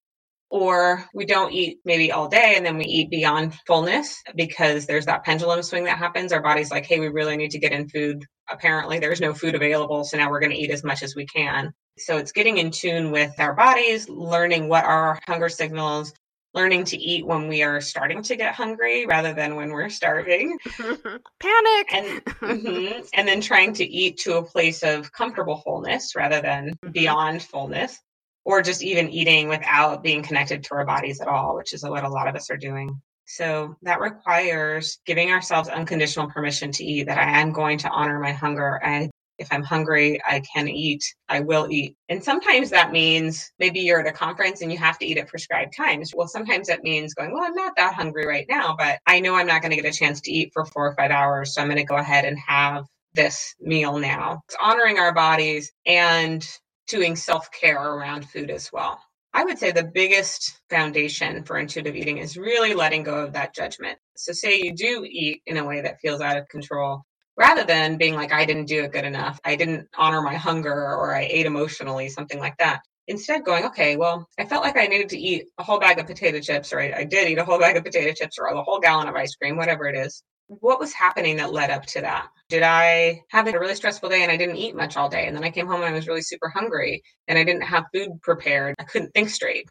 [0.49, 5.05] or we don't eat maybe all day and then we eat beyond fullness because there's
[5.07, 6.31] that pendulum swing that happens.
[6.31, 8.23] Our body's like, hey, we really need to get in food.
[8.49, 10.03] Apparently, there's no food available.
[10.03, 11.73] So now we're going to eat as much as we can.
[11.97, 16.13] So it's getting in tune with our bodies, learning what are our hunger signals,
[16.53, 20.57] learning to eat when we are starting to get hungry rather than when we're starving.
[20.77, 21.93] Panic.
[21.93, 26.69] And, mm-hmm, and then trying to eat to a place of comfortable fullness rather than
[26.69, 26.91] mm-hmm.
[26.91, 27.99] beyond fullness
[28.45, 32.03] or just even eating without being connected to our bodies at all, which is what
[32.03, 33.01] a lot of us are doing.
[33.25, 38.19] So that requires giving ourselves unconditional permission to eat, that I am going to honor
[38.19, 38.79] my hunger.
[38.83, 41.97] And if I'm hungry, I can eat, I will eat.
[42.07, 45.27] And sometimes that means maybe you're at a conference and you have to eat at
[45.27, 46.13] prescribed times.
[46.15, 49.35] Well, sometimes that means going, well, I'm not that hungry right now, but I know
[49.35, 51.53] I'm not going to get a chance to eat for four or five hours.
[51.53, 54.41] So I'm going to go ahead and have this meal now.
[54.47, 56.47] It's honoring our bodies and
[56.87, 58.99] doing self care around food as well.
[59.33, 63.53] I would say the biggest foundation for intuitive eating is really letting go of that
[63.53, 63.99] judgment.
[64.15, 67.03] So, say you do eat in a way that feels out of control,
[67.37, 70.73] rather than being like, I didn't do it good enough, I didn't honor my hunger,
[70.73, 72.81] or I ate emotionally, something like that.
[73.07, 76.07] Instead, going, okay, well, I felt like I needed to eat a whole bag of
[76.07, 78.63] potato chips, or I, I did eat a whole bag of potato chips, or a
[78.63, 80.23] whole gallon of ice cream, whatever it is.
[80.47, 82.27] What was happening that led up to that?
[82.49, 85.25] Did I have a really stressful day and I didn't eat much all day?
[85.25, 87.85] And then I came home and I was really super hungry and I didn't have
[87.93, 88.75] food prepared.
[88.77, 89.67] I couldn't think straight.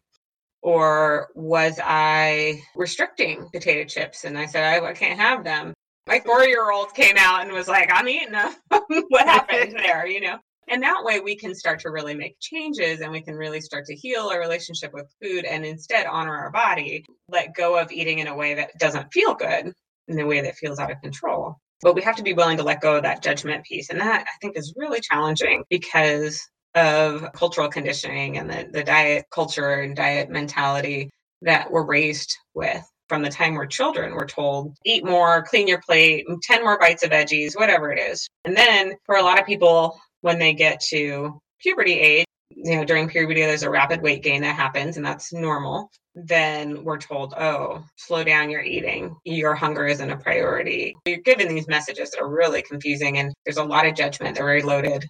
[0.62, 5.74] Or was I restricting potato chips and I said, I, I can't have them?
[6.08, 8.54] My four year old came out and was like, I'm eating them.
[8.88, 10.06] what happened there?
[10.06, 10.38] You know?
[10.68, 13.84] And that way we can start to really make changes and we can really start
[13.86, 18.18] to heal our relationship with food and instead honor our body, let go of eating
[18.18, 19.72] in a way that doesn't feel good
[20.08, 21.56] in a way that feels out of control.
[21.82, 23.90] But we have to be willing to let go of that judgment piece.
[23.90, 26.40] And that I think is really challenging because
[26.74, 31.10] of cultural conditioning and the, the diet culture and diet mentality
[31.42, 32.82] that we're raised with.
[33.08, 37.04] From the time we're children, we're told, eat more, clean your plate, 10 more bites
[37.04, 38.26] of veggies, whatever it is.
[38.46, 42.24] And then for a lot of people, when they get to puberty age,
[42.56, 45.90] you know, during puberty, there's a rapid weight gain that happens, and that's normal.
[46.14, 49.16] Then we're told, oh, slow down your eating.
[49.24, 50.94] Your hunger isn't a priority.
[51.06, 54.36] You're given these messages that are really confusing, and there's a lot of judgment.
[54.36, 55.04] They're very loaded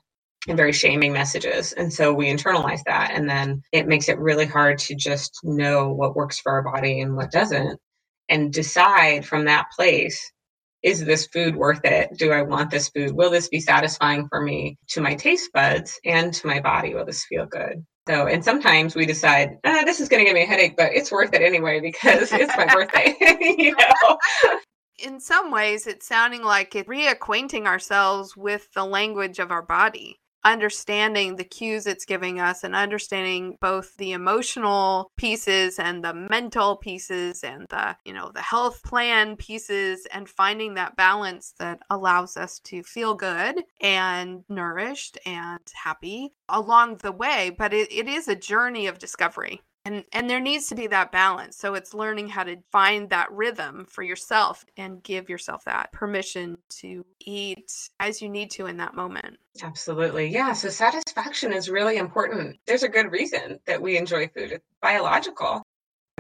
[0.49, 1.73] and very shaming messages.
[1.73, 5.91] And so we internalize that, and then it makes it really hard to just know
[5.93, 7.79] what works for our body and what doesn't,
[8.29, 10.33] and decide from that place
[10.85, 12.11] is this food worth it?
[12.19, 13.13] Do I want this food?
[13.13, 16.95] Will this be satisfying for me to my taste buds and to my body?
[16.95, 17.85] Will this feel good?
[18.07, 20.93] So, and sometimes we decide, ah, this is going to give me a headache, but
[20.93, 23.17] it's worth it anyway because it's my birthday.
[23.41, 24.19] you know?
[24.99, 30.21] In some ways, it's sounding like it reacquainting ourselves with the language of our body
[30.45, 36.77] understanding the cues it's giving us and understanding both the emotional pieces and the mental
[36.77, 42.37] pieces and the you know the health plan pieces and finding that balance that allows
[42.37, 47.51] us to feel good and nourished and happy along the way.
[47.57, 51.13] But it, it is a journey of discovery and and there needs to be that
[51.13, 51.57] balance.
[51.57, 56.59] So it's learning how to find that rhythm for yourself and give yourself that permission
[56.81, 59.37] to eat as you need to in that moment.
[59.63, 60.29] Absolutely.
[60.29, 62.59] Yeah so satisfaction is really important.
[62.67, 64.53] There's a good reason that we enjoy food.
[64.53, 65.63] It's biological.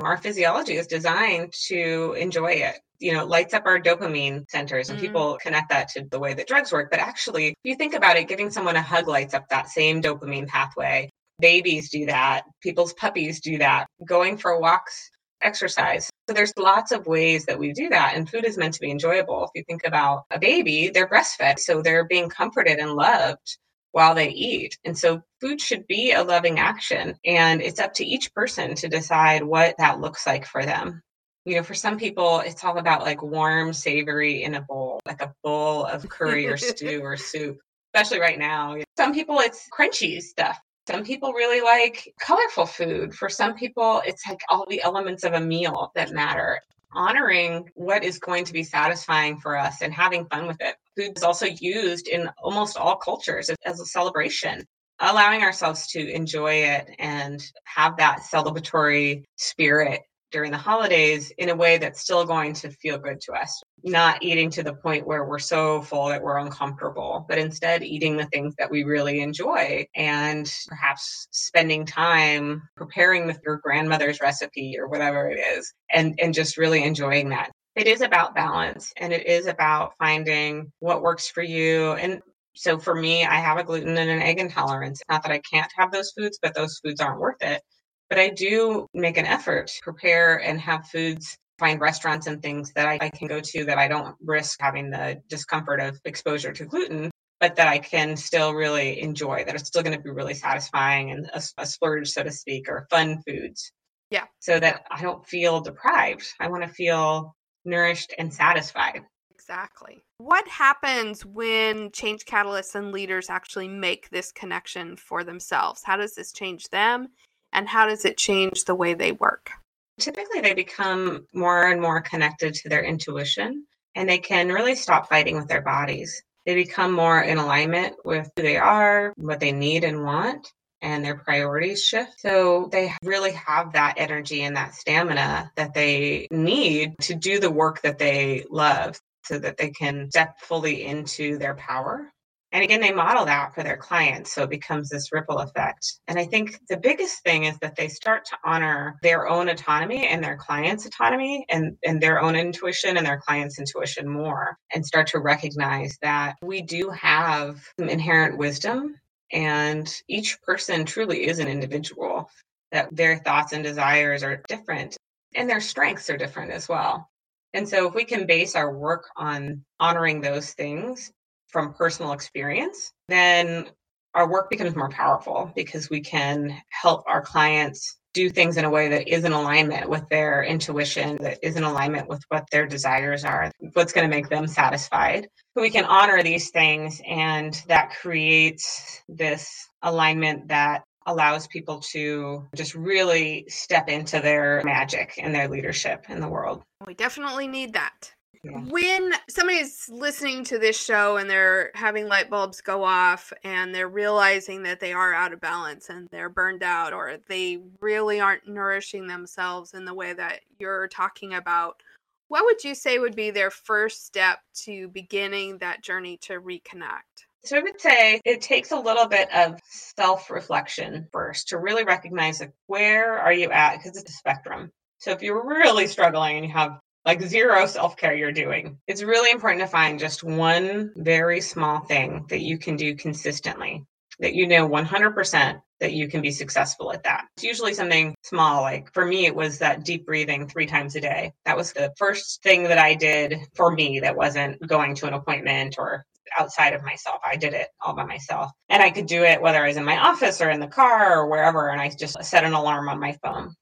[0.00, 2.80] Our physiology is designed to enjoy it.
[2.98, 5.06] You know, lights up our dopamine centers and mm-hmm.
[5.06, 6.90] people connect that to the way that drugs work.
[6.90, 10.02] But actually, if you think about it, giving someone a hug lights up that same
[10.02, 11.10] dopamine pathway.
[11.40, 12.42] Babies do that.
[12.62, 13.86] People's puppies do that.
[14.06, 15.10] Going for walks,
[15.42, 16.10] exercise.
[16.28, 18.14] So there's lots of ways that we do that.
[18.14, 19.44] And food is meant to be enjoyable.
[19.44, 21.58] If you think about a baby, they're breastfed.
[21.58, 23.58] So they're being comforted and loved
[23.92, 24.76] while they eat.
[24.84, 27.14] And so food should be a loving action.
[27.24, 31.00] And it's up to each person to decide what that looks like for them.
[31.44, 35.20] You know, for some people, it's all about like warm, savory in a bowl, like
[35.20, 37.58] a bowl of curry or stew or soup,
[37.94, 38.76] especially right now.
[38.96, 40.58] Some people, it's crunchy stuff.
[40.86, 43.14] Some people really like colorful food.
[43.14, 46.60] For some people, it's like all the elements of a meal that matter.
[46.92, 50.76] Honoring what is going to be satisfying for us and having fun with it.
[50.96, 54.64] Food is also used in almost all cultures as a celebration
[55.00, 60.02] allowing ourselves to enjoy it and have that celebratory spirit
[60.34, 63.62] during the holidays in a way that's still going to feel good to us.
[63.84, 68.16] Not eating to the point where we're so full that we're uncomfortable, but instead eating
[68.16, 74.74] the things that we really enjoy and perhaps spending time preparing with your grandmother's recipe
[74.76, 77.52] or whatever it is and, and just really enjoying that.
[77.76, 81.92] It is about balance and it is about finding what works for you.
[81.92, 82.20] And
[82.56, 85.00] so for me, I have a gluten and an egg intolerance.
[85.08, 87.62] Not that I can't have those foods, but those foods aren't worth it.
[88.10, 92.72] But I do make an effort to prepare and have foods, find restaurants and things
[92.74, 96.52] that I, I can go to that I don't risk having the discomfort of exposure
[96.52, 100.10] to gluten, but that I can still really enjoy, that are still going to be
[100.10, 103.72] really satisfying and a, a splurge, so to speak, or fun foods.
[104.10, 104.24] Yeah.
[104.40, 106.26] So that I don't feel deprived.
[106.38, 107.34] I want to feel
[107.64, 109.02] nourished and satisfied.
[109.34, 110.02] Exactly.
[110.18, 115.82] What happens when change catalysts and leaders actually make this connection for themselves?
[115.84, 117.08] How does this change them?
[117.54, 119.50] And how does it change the way they work?
[119.98, 125.08] Typically, they become more and more connected to their intuition and they can really stop
[125.08, 126.22] fighting with their bodies.
[126.46, 130.52] They become more in alignment with who they are, what they need and want,
[130.82, 132.20] and their priorities shift.
[132.20, 137.50] So they really have that energy and that stamina that they need to do the
[137.50, 142.10] work that they love so that they can step fully into their power
[142.54, 144.32] and again, they model that for their clients.
[144.32, 145.84] So it becomes this ripple effect.
[146.06, 150.06] And I think the biggest thing is that they start to honor their own autonomy
[150.06, 154.86] and their clients' autonomy and, and their own intuition and their clients' intuition more and
[154.86, 158.94] start to recognize that we do have some inherent wisdom
[159.32, 162.30] and each person truly is an individual,
[162.70, 164.96] that their thoughts and desires are different
[165.34, 167.10] and their strengths are different as well.
[167.52, 171.10] And so, if we can base our work on honoring those things,
[171.54, 173.66] from personal experience, then
[174.12, 178.70] our work becomes more powerful because we can help our clients do things in a
[178.70, 182.66] way that is in alignment with their intuition, that is in alignment with what their
[182.66, 185.28] desires are, what's going to make them satisfied.
[185.54, 192.74] We can honor these things, and that creates this alignment that allows people to just
[192.74, 196.62] really step into their magic and their leadership in the world.
[196.84, 198.13] We definitely need that.
[198.44, 203.88] When somebody's listening to this show and they're having light bulbs go off and they're
[203.88, 208.46] realizing that they are out of balance and they're burned out or they really aren't
[208.46, 211.82] nourishing themselves in the way that you're talking about,
[212.28, 217.26] what would you say would be their first step to beginning that journey to reconnect?
[217.44, 222.40] So I would say it takes a little bit of self-reflection first to really recognize
[222.40, 224.70] like where are you at because it's a spectrum.
[224.98, 228.78] So if you're really struggling and you have like zero self care you're doing.
[228.86, 233.84] It's really important to find just one very small thing that you can do consistently,
[234.20, 237.26] that you know 100% that you can be successful at that.
[237.36, 238.62] It's usually something small.
[238.62, 241.32] Like for me, it was that deep breathing three times a day.
[241.44, 245.14] That was the first thing that I did for me that wasn't going to an
[245.14, 246.06] appointment or
[246.38, 247.20] outside of myself.
[247.24, 248.50] I did it all by myself.
[248.68, 251.18] And I could do it whether I was in my office or in the car
[251.18, 251.68] or wherever.
[251.68, 253.54] And I just set an alarm on my phone.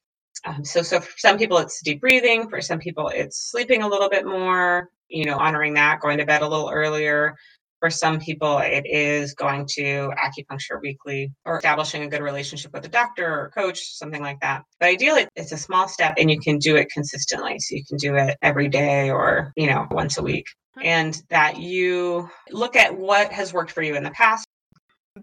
[0.45, 2.49] Um, so, so for some people, it's deep breathing.
[2.49, 6.27] For some people, it's sleeping a little bit more, you know, honoring that, going to
[6.27, 7.37] bed a little earlier.
[7.81, 12.85] For some people, it is going to acupuncture weekly or establishing a good relationship with
[12.85, 14.63] a doctor or coach, something like that.
[14.79, 17.59] But ideally, it's a small step and you can do it consistently.
[17.59, 20.47] So you can do it every day or, you know, once a week.
[20.81, 24.47] And that you look at what has worked for you in the past.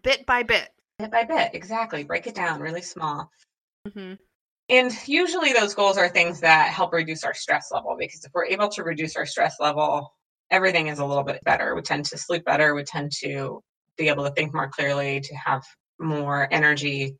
[0.03, 0.69] Bit by bit.
[0.99, 2.03] Bit by bit, exactly.
[2.03, 3.31] Break it down really small.
[3.87, 4.15] Mm-hmm.
[4.69, 8.45] And usually those goals are things that help reduce our stress level because if we're
[8.45, 10.13] able to reduce our stress level,
[10.51, 11.73] everything is a little bit better.
[11.73, 12.75] We tend to sleep better.
[12.75, 13.63] We tend to
[13.97, 15.63] be able to think more clearly, to have
[15.99, 17.17] more energy.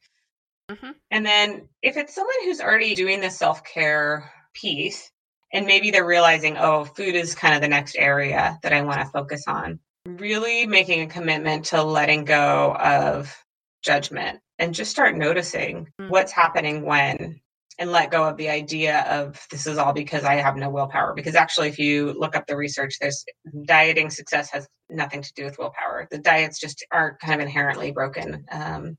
[0.69, 0.91] Mm-hmm.
[1.09, 5.11] And then if it's someone who's already doing the self care piece,
[5.51, 8.99] and maybe they're realizing, oh, food is kind of the next area that I want
[8.99, 13.35] to focus on, really making a commitment to letting go of
[13.81, 16.09] judgment and just start noticing mm-hmm.
[16.09, 17.39] what's happening when
[17.79, 21.13] and let go of the idea of this is all because I have no willpower.
[21.15, 23.23] Because actually, if you look up the research, there's
[23.65, 26.07] dieting success has nothing to do with willpower.
[26.11, 28.45] The diets just are kind of inherently broken.
[28.51, 28.97] Um,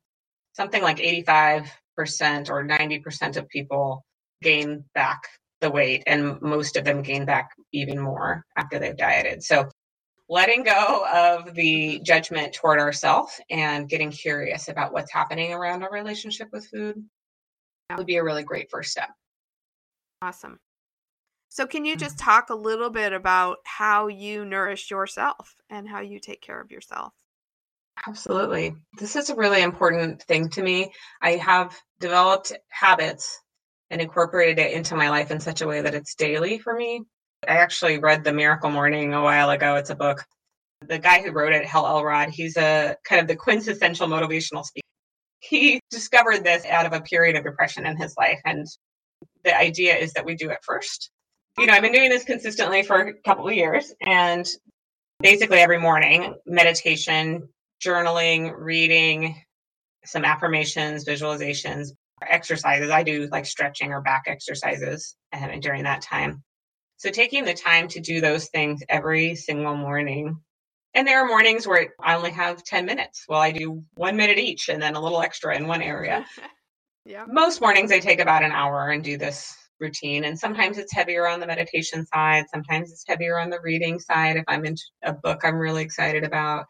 [0.55, 1.69] something like 85%
[2.49, 4.03] or 90% of people
[4.43, 5.21] gain back
[5.61, 9.43] the weight, and most of them gain back even more after they've dieted.
[9.43, 9.69] So,
[10.31, 15.93] letting go of the judgment toward ourselves and getting curious about what's happening around our
[15.93, 17.05] relationship with food
[17.97, 19.11] would be a really great first step.
[20.23, 20.61] Awesome.
[21.49, 22.31] So, can you just mm-hmm.
[22.31, 26.71] talk a little bit about how you nourish yourself and how you take care of
[26.71, 27.13] yourself?
[28.07, 28.77] Absolutely.
[28.99, 30.93] This is a really important thing to me.
[31.21, 33.41] I have developed habits
[33.91, 37.03] and incorporated it into my life in such a way that it's daily for me.
[37.49, 39.77] I actually read The Miracle Morning a while ago.
[39.77, 40.25] It's a book.
[40.87, 44.81] The guy who wrote it, Hal Elrod, he's a kind of the quintessential motivational speaker
[45.41, 48.41] he discovered this out of a period of depression in his life.
[48.45, 48.67] And
[49.45, 51.11] the idea is that we do it first.
[51.59, 54.47] You know, I've been doing this consistently for a couple of years and
[55.21, 57.49] basically every morning, meditation,
[57.85, 59.43] journaling, reading,
[60.05, 61.89] some affirmations, visualizations,
[62.27, 62.91] exercises.
[62.91, 66.43] I do like stretching or back exercises um, during that time.
[67.01, 70.39] So taking the time to do those things every single morning
[70.95, 73.25] and there are mornings where I only have 10 minutes.
[73.29, 76.27] Well, I do one minute each and then a little extra in one area.
[77.07, 77.25] yeah.
[77.29, 80.25] Most mornings I take about an hour and do this routine.
[80.25, 82.47] And sometimes it's heavier on the meditation side.
[82.53, 84.37] Sometimes it's heavier on the reading side.
[84.37, 86.67] If I'm into a book I'm really excited about.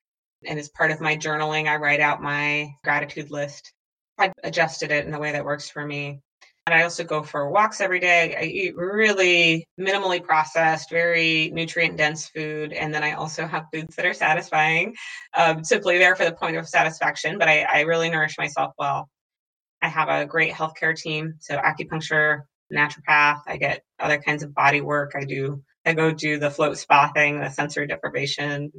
[0.46, 3.72] And as part of my journaling, I write out my gratitude list.
[4.18, 6.20] I've adjusted it in a way that works for me.
[6.66, 8.36] And I also go for walks every day.
[8.38, 12.72] I eat really minimally processed, very nutrient dense food.
[12.72, 14.94] And then I also have foods that are satisfying,
[15.36, 17.38] um, simply there for the point of satisfaction.
[17.38, 19.08] But I, I really nourish myself well.
[19.82, 21.34] I have a great healthcare team.
[21.40, 22.42] So acupuncture,
[22.72, 23.40] naturopath.
[23.46, 25.12] I get other kinds of body work.
[25.14, 28.70] I do, I go do the float spa thing, the sensory deprivation.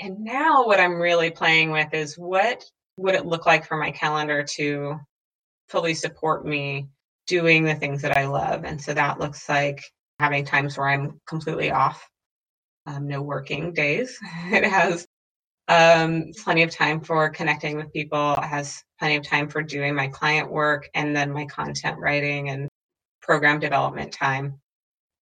[0.00, 2.64] And now what I'm really playing with is what
[2.96, 4.98] would it look like for my calendar to
[5.68, 6.88] fully support me
[7.26, 8.64] doing the things that I love.
[8.64, 9.82] And so that looks like
[10.18, 12.06] having times where I'm completely off,
[12.86, 14.18] um, no working days.
[14.46, 15.06] it has
[15.68, 19.94] um, plenty of time for connecting with people, it has plenty of time for doing
[19.94, 22.68] my client work and then my content writing and
[23.22, 24.60] program development time.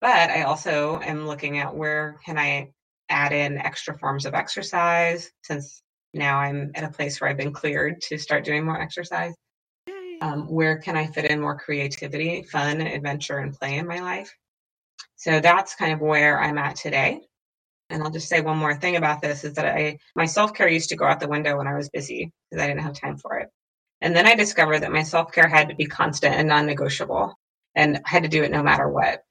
[0.01, 2.72] But I also am looking at where can I
[3.09, 5.82] add in extra forms of exercise since
[6.12, 9.34] now I'm at a place where I've been cleared to start doing more exercise
[10.23, 14.33] um, where can I fit in more creativity, fun, adventure, and play in my life?
[15.16, 17.23] So that's kind of where I'm at today.
[17.91, 20.91] And I'll just say one more thing about this is that I my self-care used
[20.91, 23.39] to go out the window when I was busy because I didn't have time for
[23.39, 23.49] it.
[24.01, 27.35] And then I discovered that my self-care had to be constant and non-negotiable
[27.75, 29.25] and I had to do it no matter what.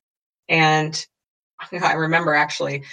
[0.49, 0.93] And
[1.71, 2.83] I remember actually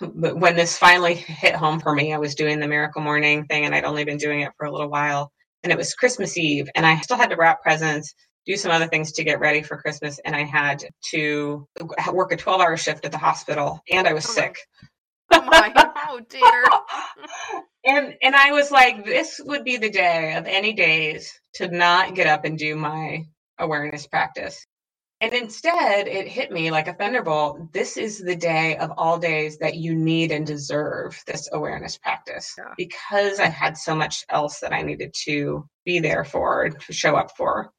[0.00, 3.74] when this finally hit home for me, I was doing the miracle morning thing and
[3.74, 5.30] I'd only been doing it for a little while
[5.66, 8.14] and it was Christmas Eve, and I still had to wrap presents,
[8.46, 11.66] do some other things to get ready for Christmas, and I had to
[12.12, 14.56] work a 12 hour shift at the hospital, and I was oh sick.
[15.32, 15.72] Oh my,
[16.08, 16.64] oh dear.
[17.84, 22.14] and and I was like, this would be the day of any days to not
[22.14, 23.24] get up and do my
[23.58, 24.64] awareness practice.
[25.26, 27.72] And instead, it hit me like a thunderbolt.
[27.72, 32.54] This is the day of all days that you need and deserve this awareness practice
[32.56, 32.72] yeah.
[32.76, 37.16] because I had so much else that I needed to be there for, to show
[37.16, 37.72] up for.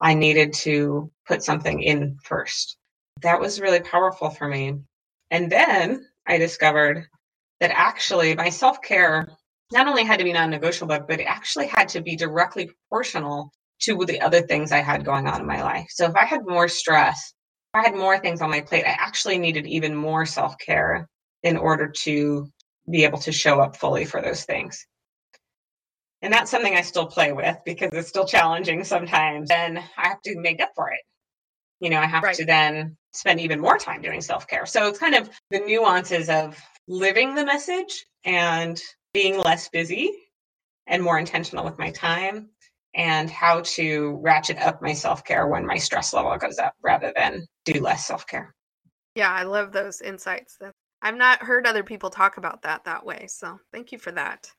[0.00, 2.76] I needed to put something in first.
[3.22, 4.80] That was really powerful for me.
[5.30, 7.06] And then I discovered
[7.60, 9.28] that actually my self care
[9.70, 13.52] not only had to be non negotiable, but it actually had to be directly proportional
[13.80, 15.86] to the other things I had going on in my life.
[15.90, 17.32] So if I had more stress,
[17.74, 21.08] if I had more things on my plate, I actually needed even more self care
[21.42, 22.48] in order to
[22.90, 24.86] be able to show up fully for those things.
[26.22, 29.50] And that's something I still play with because it's still challenging sometimes.
[29.50, 31.00] And I have to make up for it.
[31.80, 32.34] You know, I have right.
[32.34, 34.66] to then spend even more time doing self care.
[34.66, 38.80] So it's kind of the nuances of living the message and
[39.14, 40.12] being less busy
[40.86, 42.50] and more intentional with my time
[42.94, 47.12] and how to ratchet up my self care when my stress level goes up rather
[47.14, 48.54] than do less self care.
[49.14, 50.58] Yeah, I love those insights.
[51.02, 53.26] I've not heard other people talk about that that way.
[53.28, 54.50] So thank you for that.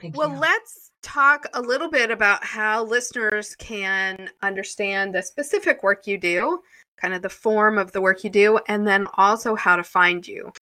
[0.00, 0.38] Thank well, you.
[0.38, 6.60] let's talk a little bit about how listeners can understand the specific work you do,
[7.00, 10.26] kind of the form of the work you do, and then also how to find
[10.26, 10.52] you.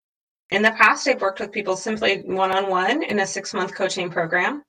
[0.50, 3.74] In the past, I've worked with people simply one on one in a six month
[3.74, 4.62] coaching program.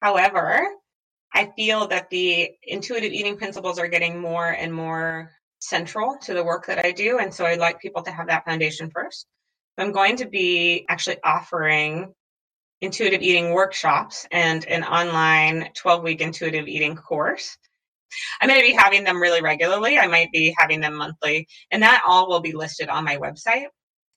[0.00, 0.62] However,
[1.34, 6.44] I feel that the intuitive eating principles are getting more and more central to the
[6.44, 7.18] work that I do.
[7.18, 9.26] And so I'd like people to have that foundation first.
[9.76, 12.12] I'm going to be actually offering
[12.80, 17.56] intuitive eating workshops and an online 12 week intuitive eating course.
[18.40, 19.98] I'm going to be having them really regularly.
[19.98, 23.66] I might be having them monthly, and that all will be listed on my website.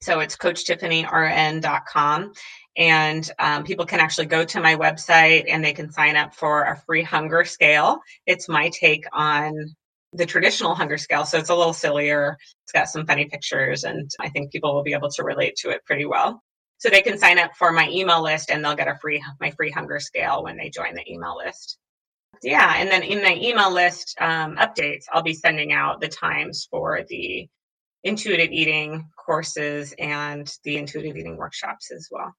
[0.02, 2.32] So it's coachtiffanyrn.com.
[2.78, 6.64] And um, people can actually go to my website and they can sign up for
[6.64, 8.00] a free hunger scale.
[8.26, 9.76] It's my take on
[10.14, 11.26] the traditional hunger scale.
[11.26, 12.38] So it's a little sillier.
[12.64, 15.70] It's got some funny pictures, and I think people will be able to relate to
[15.70, 16.42] it pretty well.
[16.80, 19.52] So they can sign up for my email list and they'll get a free my
[19.52, 21.78] free hunger scale when they join the email list.
[22.42, 26.68] Yeah, and then in my email list um, updates, I'll be sending out the times
[26.72, 27.48] for the
[28.04, 32.34] intuitive eating courses and the intuitive eating workshops as well.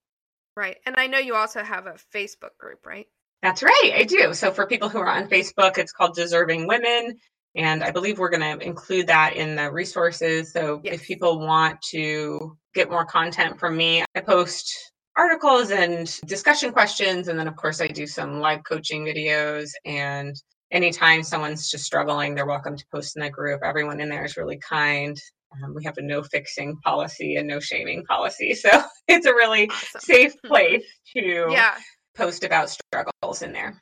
[0.55, 0.77] Right.
[0.85, 3.07] And I know you also have a Facebook group, right?
[3.41, 3.91] That's right.
[3.95, 4.33] I do.
[4.33, 7.17] So for people who are on Facebook, it's called Deserving Women.
[7.55, 10.51] And I believe we're going to include that in the resources.
[10.51, 10.95] So yes.
[10.95, 14.73] if people want to get more content from me, I post
[15.15, 17.27] articles and discussion questions.
[17.27, 19.69] And then, of course, I do some live coaching videos.
[19.85, 20.35] And
[20.71, 23.61] anytime someone's just struggling, they're welcome to post in the group.
[23.63, 25.15] Everyone in there is really kind.
[25.63, 28.53] Um, we have a no fixing policy and no shaming policy.
[28.53, 28.69] So
[29.07, 30.01] it's a really awesome.
[30.01, 30.85] safe place
[31.15, 31.75] to yeah.
[32.15, 33.81] post about struggles in there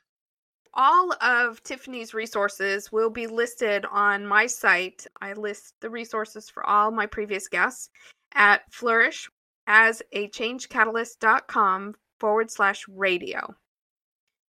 [0.74, 5.06] all of Tiffany's resources will be listed on my site.
[5.20, 7.90] I list the resources for all my previous guests
[8.34, 9.28] at flourish
[9.66, 13.54] as a changecatalyst.com forward slash radio.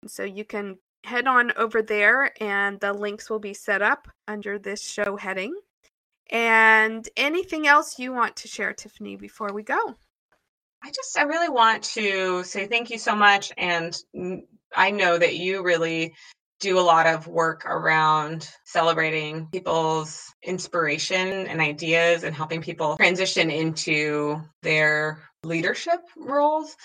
[0.07, 4.59] So you can head on over there and the links will be set up under
[4.59, 5.55] this show heading.
[6.33, 9.95] And anything else you want to share, Tiffany, before we go?
[10.83, 13.97] I just, I really want to say thank you so much and
[14.75, 16.15] I know that you really
[16.59, 23.51] do a lot of work around celebrating people's inspiration and ideas and helping people transition
[23.51, 26.77] into their leadership roles.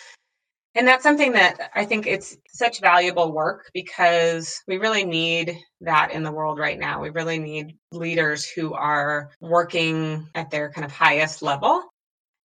[0.78, 6.11] And that's something that I think it's such valuable work because we really need that
[6.13, 7.01] in the world right now.
[7.01, 11.84] We really need leaders who are working at their kind of highest level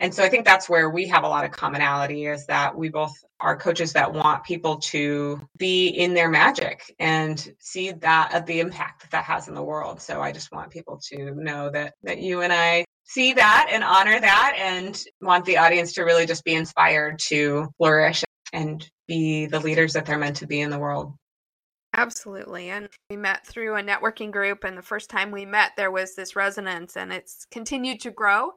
[0.01, 2.89] and so I think that's where we have a lot of commonality is that we
[2.89, 8.45] both are coaches that want people to be in their magic and see that of
[8.47, 10.01] the impact that that has in the world.
[10.01, 13.84] So I just want people to know that that you and I see that and
[13.84, 19.46] honor that and want the audience to really just be inspired to flourish and be
[19.46, 21.14] the leaders that they're meant to be in the world.
[21.94, 22.70] Absolutely.
[22.70, 24.64] And we met through a networking group.
[24.64, 28.53] And the first time we met, there was this resonance, and it's continued to grow.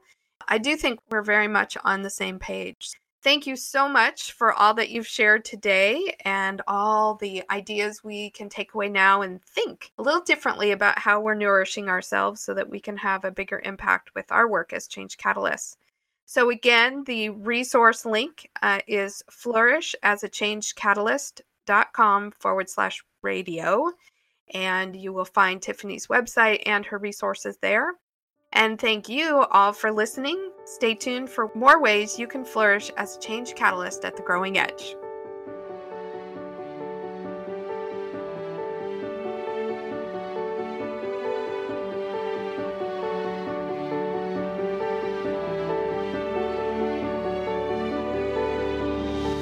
[0.48, 2.92] I do think we're very much on the same page.
[3.26, 8.30] Thank you so much for all that you've shared today and all the ideas we
[8.30, 12.54] can take away now and think a little differently about how we're nourishing ourselves so
[12.54, 15.76] that we can have a bigger impact with our work as change catalysts.
[16.24, 23.90] So, again, the resource link uh, is flourish as a change catalyst.com forward slash radio.
[24.54, 27.94] And you will find Tiffany's website and her resources there.
[28.52, 30.52] And thank you all for listening.
[30.64, 34.58] Stay tuned for more ways you can flourish as a change catalyst at the growing
[34.58, 34.96] edge.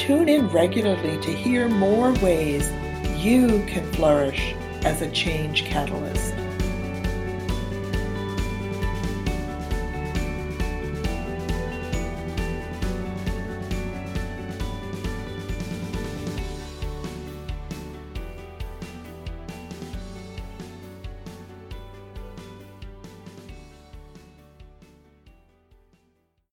[0.00, 2.70] Tune in regularly to hear more ways
[3.16, 6.34] you can flourish as a change catalyst.